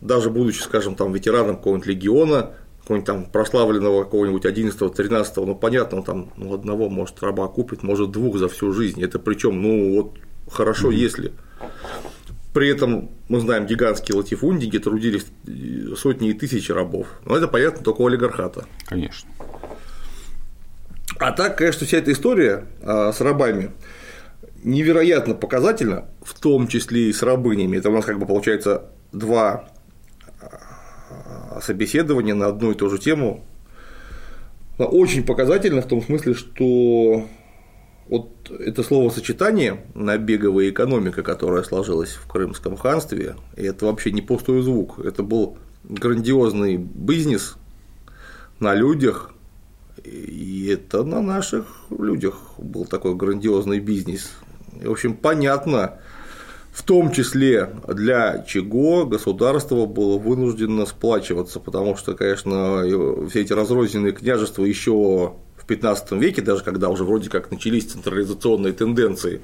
даже 0.00 0.30
будучи, 0.30 0.60
скажем, 0.60 0.94
там 0.94 1.12
ветераном 1.12 1.56
какого-нибудь 1.56 1.86
легиона, 1.86 2.52
какого-нибудь 2.80 3.06
там 3.06 3.24
прославленного 3.26 4.04
какого-нибудь 4.04 4.44
11-13, 4.44 5.46
ну 5.46 5.54
понятно, 5.54 5.98
он 5.98 6.04
там 6.04 6.32
ну, 6.36 6.54
одного 6.54 6.88
может 6.88 7.22
раба 7.22 7.46
купит, 7.48 7.82
может 7.82 8.10
двух 8.10 8.38
за 8.38 8.48
всю 8.48 8.72
жизнь. 8.72 9.02
Это 9.02 9.18
причем, 9.18 9.60
ну 9.60 9.94
вот 9.96 10.16
хорошо, 10.50 10.90
mm-hmm. 10.90 10.96
если. 10.96 11.32
При 12.52 12.68
этом 12.68 13.10
мы 13.28 13.38
знаем 13.40 13.66
гигантские 13.66 14.16
латифундии, 14.16 14.66
где 14.66 14.80
трудились 14.80 15.26
сотни 15.96 16.30
и 16.30 16.32
тысячи 16.32 16.72
рабов. 16.72 17.06
Но 17.24 17.36
это 17.36 17.46
понятно 17.46 17.84
только 17.84 18.00
у 18.00 18.06
олигархата. 18.08 18.66
Конечно. 18.86 19.30
А 21.18 21.32
так, 21.32 21.58
конечно, 21.58 21.86
вся 21.86 21.98
эта 21.98 22.10
история 22.10 22.66
а, 22.82 23.12
с 23.12 23.20
рабами 23.20 23.70
невероятно 24.64 25.34
показательна, 25.34 26.08
в 26.22 26.38
том 26.38 26.66
числе 26.66 27.08
и 27.08 27.12
с 27.12 27.22
рабынями. 27.22 27.76
Это 27.76 27.90
у 27.90 27.92
нас 27.92 28.04
как 28.04 28.18
бы 28.18 28.26
получается 28.26 28.90
два 29.12 29.70
собеседования 31.62 32.34
на 32.34 32.46
одну 32.46 32.72
и 32.72 32.74
ту 32.74 32.88
же 32.88 32.98
тему. 32.98 33.44
Очень 34.78 35.24
показательно 35.24 35.82
в 35.82 35.86
том 35.88 36.02
смысле, 36.02 36.34
что 36.34 37.26
вот 38.08 38.50
это 38.50 38.82
словосочетание 38.82 39.84
набеговая 39.94 40.70
экономика, 40.70 41.22
которая 41.22 41.62
сложилась 41.62 42.10
в 42.10 42.26
Крымском 42.26 42.76
ханстве, 42.76 43.36
это 43.56 43.86
вообще 43.86 44.10
не 44.10 44.22
пустой 44.22 44.62
звук, 44.62 44.98
это 44.98 45.22
был 45.22 45.58
грандиозный 45.84 46.76
бизнес 46.76 47.56
на 48.58 48.74
людях, 48.74 49.32
и 50.02 50.66
это 50.72 51.04
на 51.04 51.20
наших 51.20 51.66
людях 51.90 52.54
был 52.58 52.84
такой 52.84 53.14
грандиозный 53.14 53.80
бизнес. 53.80 54.32
И, 54.80 54.86
в 54.86 54.92
общем, 54.92 55.14
понятно, 55.14 56.00
в 56.80 56.82
том 56.82 57.12
числе 57.12 57.70
для 57.86 58.42
чего 58.48 59.04
государство 59.04 59.84
было 59.84 60.16
вынуждено 60.18 60.86
сплачиваться, 60.86 61.60
потому 61.60 61.94
что, 61.94 62.14
конечно, 62.14 62.82
все 63.28 63.42
эти 63.42 63.52
разрозненные 63.52 64.12
княжества 64.12 64.64
еще 64.64 65.34
15 65.70 66.12
веке, 66.12 66.42
даже 66.42 66.64
когда 66.64 66.88
уже 66.88 67.04
вроде 67.04 67.30
как 67.30 67.52
начались 67.52 67.84
централизационные 67.84 68.72
тенденции, 68.72 69.40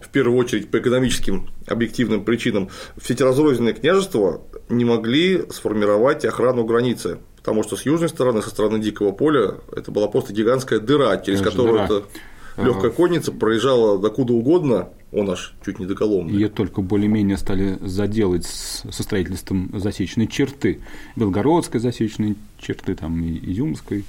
в 0.00 0.08
первую 0.08 0.38
очередь 0.38 0.70
по 0.70 0.78
экономическим 0.78 1.50
объективным 1.66 2.24
причинам, 2.24 2.68
все 2.96 3.14
эти 3.14 3.24
разрозненные 3.24 3.74
княжества 3.74 4.40
не 4.68 4.84
могли 4.84 5.42
сформировать 5.50 6.24
охрану 6.24 6.62
границы, 6.64 7.18
потому 7.38 7.64
что 7.64 7.76
с 7.76 7.84
южной 7.84 8.08
стороны, 8.08 8.40
со 8.40 8.50
стороны 8.50 8.78
Дикого 8.78 9.10
поля, 9.10 9.54
это 9.76 9.90
была 9.90 10.06
просто 10.06 10.32
гигантская 10.32 10.78
дыра, 10.78 11.16
через 11.16 11.40
Конечно, 11.40 11.50
которую 11.50 11.88
дыра. 11.88 11.98
эта 11.98 12.62
легкая 12.62 12.92
конница 12.92 13.32
проезжала 13.32 13.98
докуда 13.98 14.32
угодно, 14.32 14.90
он 15.14 15.30
аж 15.30 15.54
чуть 15.64 15.78
не 15.78 15.86
до 15.86 15.94
Коломны. 15.94 16.30
Ее 16.30 16.48
только 16.48 16.82
более-менее 16.82 17.36
стали 17.36 17.78
заделать 17.80 18.44
со 18.46 19.02
строительством 19.02 19.70
засечной 19.72 20.26
черты, 20.26 20.80
белгородской 21.16 21.80
засечной 21.80 22.36
черты, 22.58 22.94
там, 22.94 23.22
и 23.22 23.52
Изюмской. 23.52 24.04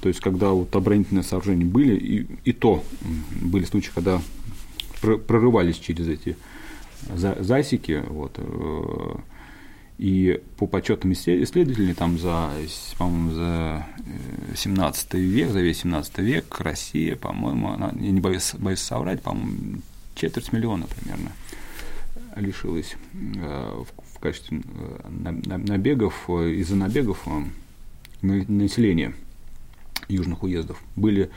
То 0.00 0.08
есть, 0.08 0.20
когда 0.20 0.50
вот 0.50 0.74
оборонительные 0.74 1.22
сооружения 1.22 1.66
были, 1.66 1.94
и, 1.94 2.26
и 2.44 2.52
то 2.52 2.82
были 3.40 3.64
случаи, 3.64 3.90
когда 3.94 4.20
прорывались 5.00 5.78
через 5.78 6.08
эти 6.08 6.36
засеки, 7.14 8.02
вот, 8.08 8.32
э, 8.38 9.16
и 9.98 10.40
по 10.56 10.66
подсчетам 10.66 11.12
исследователей, 11.12 11.94
там 11.94 12.18
за, 12.18 12.50
по-моему, 12.98 13.32
за 13.32 13.86
17 14.56 15.14
век, 15.14 15.50
за 15.50 15.60
весь 15.60 15.82
17 15.82 16.18
век 16.18 16.60
Россия, 16.60 17.14
по-моему, 17.14 17.76
я 17.78 18.10
не 18.10 18.20
боюсь, 18.20 18.54
боюсь 18.54 18.80
соврать, 18.80 19.22
по-моему, 19.22 19.82
четверть 20.14 20.52
миллиона 20.52 20.86
примерно 20.86 21.30
лишилась 22.36 22.96
э, 23.12 23.82
в 24.14 24.18
качестве 24.18 24.62
э, 24.62 25.08
набегов, 25.08 26.28
из-за 26.28 26.76
набегов 26.76 27.26
населения 28.22 29.14
южных 30.08 30.42
уездов. 30.42 30.82
Были, 30.96 31.30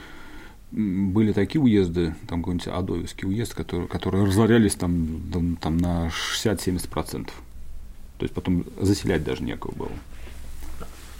были 0.71 1.33
такие 1.33 1.61
уезды, 1.61 2.15
там 2.27 2.41
какой-нибудь 2.41 2.67
Адоевский 2.67 3.27
уезд, 3.27 3.53
которые, 3.53 3.87
которые 3.87 4.25
разорялись 4.25 4.75
там, 4.75 5.57
там 5.61 5.77
на 5.77 6.11
60-70%. 6.43 7.25
То 7.25 7.31
есть 8.23 8.33
потом 8.33 8.65
заселять 8.81 9.23
даже 9.23 9.43
некого 9.43 9.73
было. 9.75 9.91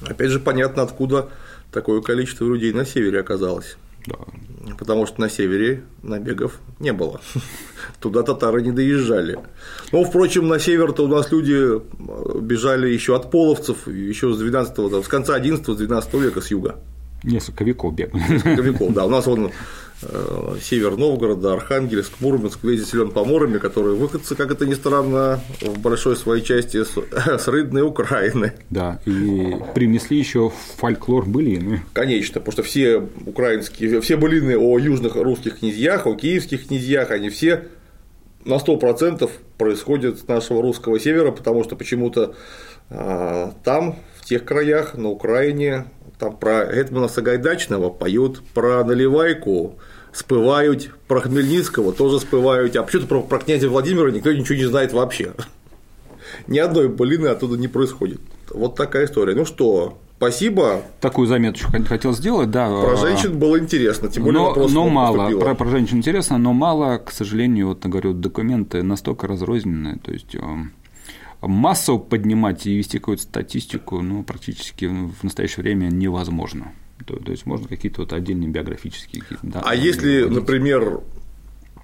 Опять 0.01 0.29
же, 0.29 0.39
понятно, 0.39 0.83
откуда 0.83 1.29
такое 1.71 2.01
количество 2.01 2.45
людей 2.45 2.71
на 2.73 2.85
севере 2.85 3.19
оказалось. 3.19 3.77
Да. 4.07 4.15
Потому 4.77 5.05
что 5.05 5.21
на 5.21 5.29
севере 5.29 5.83
набегов 6.03 6.59
не 6.79 6.93
было. 6.93 7.21
Туда 7.99 8.23
татары 8.23 8.61
не 8.61 8.71
доезжали. 8.71 9.39
Но, 9.91 10.03
впрочем, 10.03 10.47
на 10.47 10.59
север-то 10.59 11.05
у 11.05 11.07
нас 11.07 11.31
люди 11.31 11.79
бежали 12.41 12.89
еще 12.89 13.15
от 13.15 13.31
половцев, 13.31 13.87
еще 13.87 14.33
с 14.33 14.37
12 14.37 15.05
с 15.05 15.07
конца 15.07 15.39
11-12 15.39 16.19
века 16.19 16.41
с 16.41 16.51
юга. 16.51 16.75
Несколько 17.23 17.63
веков 17.63 17.95
бегали. 17.95 18.21
Несколько 18.29 18.61
веков, 18.61 18.93
да. 18.93 19.05
У 19.05 19.09
нас 19.09 19.27
он 19.27 19.47
э, 19.47 19.51
север 20.61 20.95
Новгорода, 20.97 21.53
Архангельск, 21.53 22.13
Мурманск 22.19 22.63
весь 22.63 22.81
заселен 22.81 23.11
поморами, 23.11 23.57
которые 23.57 23.95
выходцы, 23.95 24.35
как 24.35 24.51
это 24.51 24.65
ни 24.65 24.73
странно, 24.73 25.39
в 25.61 25.79
большой 25.79 26.15
своей 26.15 26.43
части 26.43 26.83
с, 26.83 27.47
Рыдной 27.47 27.81
Украины. 27.81 28.53
Да, 28.69 28.99
и 29.05 29.55
привнесли 29.73 30.17
еще 30.17 30.51
фольклор 30.77 31.25
былины. 31.25 31.83
Конечно, 31.93 32.39
потому 32.39 32.51
что 32.51 32.63
все 32.63 33.07
украинские, 33.25 34.01
все 34.01 34.17
былины 34.17 34.57
о 34.57 34.77
южных 34.77 35.15
русских 35.15 35.59
князьях, 35.59 36.05
о 36.05 36.15
киевских 36.15 36.67
князьях, 36.67 37.11
они 37.11 37.29
все 37.29 37.65
на 38.45 38.55
100% 38.55 39.29
происходят 39.57 40.19
с 40.19 40.27
нашего 40.27 40.61
русского 40.61 40.99
севера, 40.99 41.31
потому 41.31 41.63
что 41.63 41.75
почему-то 41.75 42.35
а, 42.89 43.53
там, 43.63 43.97
в 44.15 44.25
тех 44.25 44.45
краях, 44.45 44.95
на 44.95 45.09
Украине, 45.09 45.85
там 46.19 46.35
про 46.37 46.65
Гетмана 46.65 47.07
Сагайдачного 47.07 47.89
поют 47.89 48.41
про 48.53 48.83
наливайку, 48.83 49.77
спывают 50.11 50.91
про 51.07 51.21
Хмельницкого, 51.21 51.93
тоже 51.93 52.19
спывают, 52.19 52.75
а 52.75 52.83
почему-то 52.83 53.07
про, 53.07 53.21
про 53.21 53.39
князя 53.39 53.69
Владимира 53.69 54.11
никто 54.11 54.31
ничего 54.31 54.57
не 54.57 54.65
знает 54.65 54.93
вообще. 54.93 55.33
Ни 56.47 56.59
одной 56.59 56.89
былины 56.89 57.27
оттуда 57.27 57.57
не 57.57 57.67
происходит. 57.67 58.19
Вот 58.49 58.75
такая 58.75 59.05
история. 59.05 59.35
Ну 59.35 59.45
что, 59.45 59.97
Спасибо. 60.17 60.81
Такую 60.99 61.27
заметочку 61.27 61.71
хотел 61.87 62.11
сделать, 62.13 62.49
да. 62.49 62.67
Про 62.69 62.95
женщин 62.95 63.37
было 63.37 63.59
интересно, 63.59 64.09
тем 64.09 64.23
более 64.23 64.41
но, 64.41 64.67
но 64.67 64.89
мало. 64.89 65.29
Про, 65.39 65.53
про 65.53 65.69
женщин 65.69 65.97
интересно, 65.97 66.39
но 66.39 66.53
мало, 66.53 66.97
к 66.97 67.11
сожалению, 67.11 67.67
вот 67.67 67.85
говорю, 67.85 68.13
документы 68.13 68.81
настолько 68.81 69.27
разрозненные, 69.27 69.97
то 69.97 70.11
есть 70.11 70.33
эм, 70.33 70.73
массово 71.47 71.97
поднимать 71.97 72.65
и 72.67 72.75
вести 72.75 72.99
какую-то 72.99 73.23
статистику 73.23 74.01
ну, 74.01 74.23
практически 74.23 74.85
в 74.85 75.23
настоящее 75.23 75.63
время 75.63 75.87
невозможно. 75.87 76.73
То, 77.05 77.15
то 77.17 77.31
есть 77.31 77.45
можно 77.45 77.67
какие-то 77.67 78.01
вот 78.01 78.13
отдельные 78.13 78.49
биографические 78.49 79.23
данные. 79.41 79.63
А 79.65 79.75
если, 79.75 80.21
вводить. 80.21 80.39
например, 80.39 81.01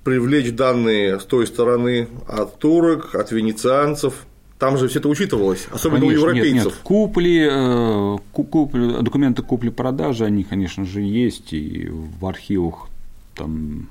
привлечь 0.04 0.52
данные 0.54 1.19
с 1.19 1.23
той 1.23 1.47
стороны 1.47 2.08
от 2.28 2.60
турок, 2.60 3.15
от 3.15 3.32
венецианцев, 3.32 4.26
там 4.60 4.78
же 4.78 4.88
все 4.88 4.99
это 4.99 5.10
учитывалось, 5.10 5.67
особенно 5.71 6.02
конечно, 6.02 6.26
у 6.26 6.30
европейцев. 6.30 6.54
Нет, 6.54 6.65
нет. 6.65 6.84
Купли, 6.84 7.49
э, 7.52 8.17
купли, 8.32 9.02
документы 9.02 9.41
купли-продажи, 9.41 10.26
они, 10.26 10.43
конечно 10.43 10.86
же, 10.86 11.02
есть, 11.02 11.54
и 11.54 11.89
в 11.89 12.26
архивах 12.26 12.88
там 13.36 13.89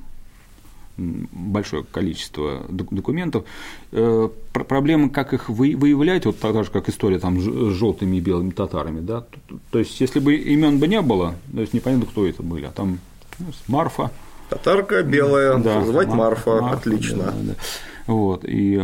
большое 0.97 1.85
количество 1.85 2.65
документов. 2.69 3.45
Э, 3.93 4.29
проблема, 4.53 5.09
как 5.09 5.33
их 5.33 5.49
выявлять, 5.49 6.27
вот 6.27 6.39
так 6.39 6.65
же, 6.65 6.71
как 6.71 6.89
история 6.89 7.19
там 7.19 7.41
с 7.41 7.45
желтыми 7.75 8.17
и 8.17 8.21
белыми 8.21 8.51
татарами, 8.51 9.01
да, 9.01 9.25
то 9.71 9.79
есть, 9.79 10.01
если 10.01 10.21
бы 10.21 10.35
имен 10.35 10.79
бы 10.79 10.87
не 10.87 11.01
было, 11.01 11.35
то 11.53 11.61
есть 11.61 11.73
непонятно, 11.73 12.07
кто 12.07 12.27
это 12.27 12.43
были, 12.43 12.67
а 12.67 12.71
там 12.71 12.99
ну, 13.39 13.47
Марфа. 13.69 14.11
Татарка 14.51 15.03
белая, 15.03 15.57
да, 15.59 15.85
звать 15.85 16.09
Марфа, 16.09 16.61
Марфа 16.61 16.77
отлично. 16.77 17.25
Да, 17.25 17.35
да. 17.41 17.55
Вот, 18.07 18.45
и 18.45 18.83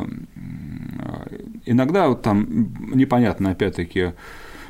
иногда 1.67 2.09
вот 2.09 2.23
там 2.23 2.47
непонятно, 2.95 3.51
опять-таки, 3.51 4.13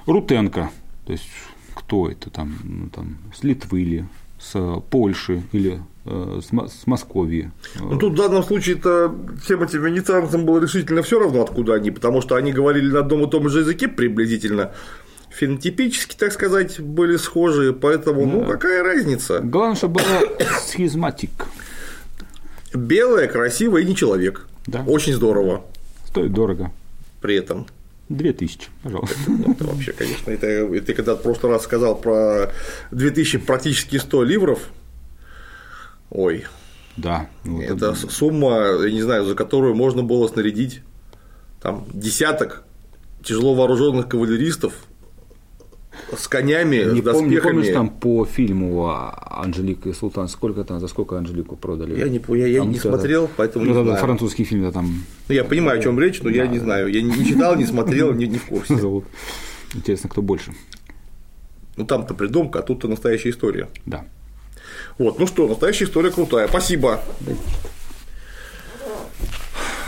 Рутенко, 0.07 0.71
то 1.07 1.13
есть 1.13 1.29
кто 1.75 2.09
это 2.09 2.31
там, 2.31 2.55
ну, 2.65 2.89
там 2.89 3.19
с 3.35 3.45
Литвы 3.45 3.83
или 3.83 4.09
с 4.39 4.81
Польши 4.91 5.43
или 5.53 5.81
с 6.09 6.87
Московии. 6.87 7.51
Ну, 7.79 7.99
тут 7.99 8.15
в 8.15 8.17
данном 8.17 8.43
случае-то 8.43 9.15
всем 9.43 9.63
этим 9.63 9.85
венецианцам 9.85 10.45
было 10.45 10.61
решительно 10.61 11.03
все 11.03 11.19
равно, 11.19 11.43
откуда 11.43 11.75
они, 11.75 11.91
потому 11.91 12.21
что 12.23 12.37
они 12.37 12.53
говорили 12.53 12.91
на 12.91 13.01
одном 13.01 13.25
и 13.25 13.31
том 13.31 13.49
же 13.49 13.61
языке 13.61 13.89
приблизительно, 13.89 14.73
фенотипически, 15.31 16.17
так 16.17 16.33
сказать, 16.33 16.81
были 16.81 17.17
схожи, 17.17 17.73
поэтому, 17.73 18.27
ну, 18.27 18.45
какая 18.45 18.83
разница? 18.83 19.41
Главное, 19.41 19.77
чтобы 19.77 20.01
была 20.01 20.49
схизматик. 20.61 21.31
Белая, 22.75 23.29
красивая 23.29 23.83
и 23.83 23.87
не 23.87 23.97
человек. 23.97 24.47
Да. 24.67 24.85
Очень 24.87 25.15
здорово. 25.15 25.65
Стоит 26.07 26.33
дорого. 26.33 26.71
При 27.21 27.37
этом. 27.37 27.67
Две 28.09 28.33
тысячи, 28.33 28.69
пожалуйста. 28.83 29.17
Это, 29.21 29.31
ну, 29.31 29.53
это 29.53 29.65
вообще, 29.65 29.93
конечно, 29.93 30.31
это 30.31 30.81
ты 30.81 30.95
когда 30.95 31.15
в 31.15 31.23
прошлый 31.23 31.53
раз 31.53 31.65
сказал 31.65 31.95
про 31.95 32.51
2000 32.91 33.39
практически 33.39 33.99
100 33.99 34.25
ливров, 34.25 34.61
Ой. 36.11 36.45
Да. 36.97 37.29
Вот 37.45 37.63
это, 37.63 37.75
это 37.91 37.95
сумма, 37.95 38.83
я 38.85 38.91
не 38.91 39.03
знаю, 39.03 39.25
за 39.25 39.35
которую 39.35 39.75
можно 39.75 40.03
было 40.03 40.27
снарядить 40.29 40.81
там 41.63 41.85
десяток 41.93 42.65
тяжело 43.23 43.55
вооруженных 43.55 44.09
кавалеристов 44.09 44.73
с 46.17 46.29
конями, 46.29 46.77
Не, 46.77 46.83
с 46.83 46.87
пом- 46.87 46.95
не 46.95 47.01
доспехами. 47.03 47.41
помнишь 47.41 47.73
там 47.73 47.91
по 47.91 48.25
фильму 48.25 48.89
Анжелика 48.89 49.89
и 49.89 49.93
Султан, 49.93 50.29
сколько 50.29 50.65
там, 50.65 50.81
за 50.81 50.89
сколько 50.89 51.19
Анжелику 51.19 51.57
продали? 51.57 51.99
Я 51.99 52.09
не, 52.09 52.21
я, 52.39 52.47
я 52.47 52.61
Там 52.61 52.71
не 52.71 52.79
смотрел, 52.79 53.29
поэтому 53.37 53.65
ну, 53.65 53.71
не 53.71 53.75
да, 53.75 53.81
да, 53.81 53.91
знаю. 53.91 54.05
французский 54.05 54.45
фильм, 54.45 54.63
да, 54.63 54.73
там 54.73 55.05
Ну, 55.29 55.35
я 55.35 55.45
понимаю, 55.45 55.79
о 55.81 55.83
чем 55.83 55.99
речь, 56.01 56.23
но 56.23 56.31
я 56.31 56.47
не 56.47 56.59
знаю. 56.59 56.89
Я 56.89 57.03
не 57.03 57.25
читал, 57.25 57.57
не 57.57 57.67
смотрел, 57.67 58.15
не, 58.15 58.27
не 58.27 58.39
в 58.39 58.47
курсе. 58.47 58.77
зовут. 58.81 59.05
Интересно, 59.75 60.09
кто 60.09 60.23
больше. 60.23 60.53
Ну 61.77 61.85
там-то 61.85 62.15
придумка, 62.15 62.61
а 62.61 62.63
тут-то 62.63 62.89
настоящая 62.89 63.31
история. 63.31 63.69
Да. 63.87 64.05
Вот, 64.99 65.19
ну 65.19 65.27
что, 65.27 65.47
настоящая 65.47 65.85
история 65.85 66.11
крутая. 66.11 66.49
Спасибо. 66.49 67.01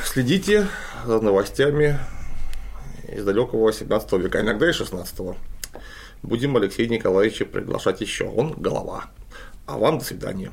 Следите 0.04 0.66
за 1.06 1.20
новостями 1.20 1.98
из 3.08 3.24
далекого 3.24 3.72
17 3.72 4.12
века, 4.12 4.40
иногда 4.40 4.68
и 4.68 4.72
16 4.72 5.18
Будем 6.22 6.56
Алексея 6.56 6.88
Николаевича 6.88 7.46
приглашать 7.46 8.00
еще. 8.00 8.24
Он 8.24 8.52
голова. 8.52 9.06
А 9.66 9.78
вам 9.78 9.98
до 9.98 10.04
свидания. 10.04 10.52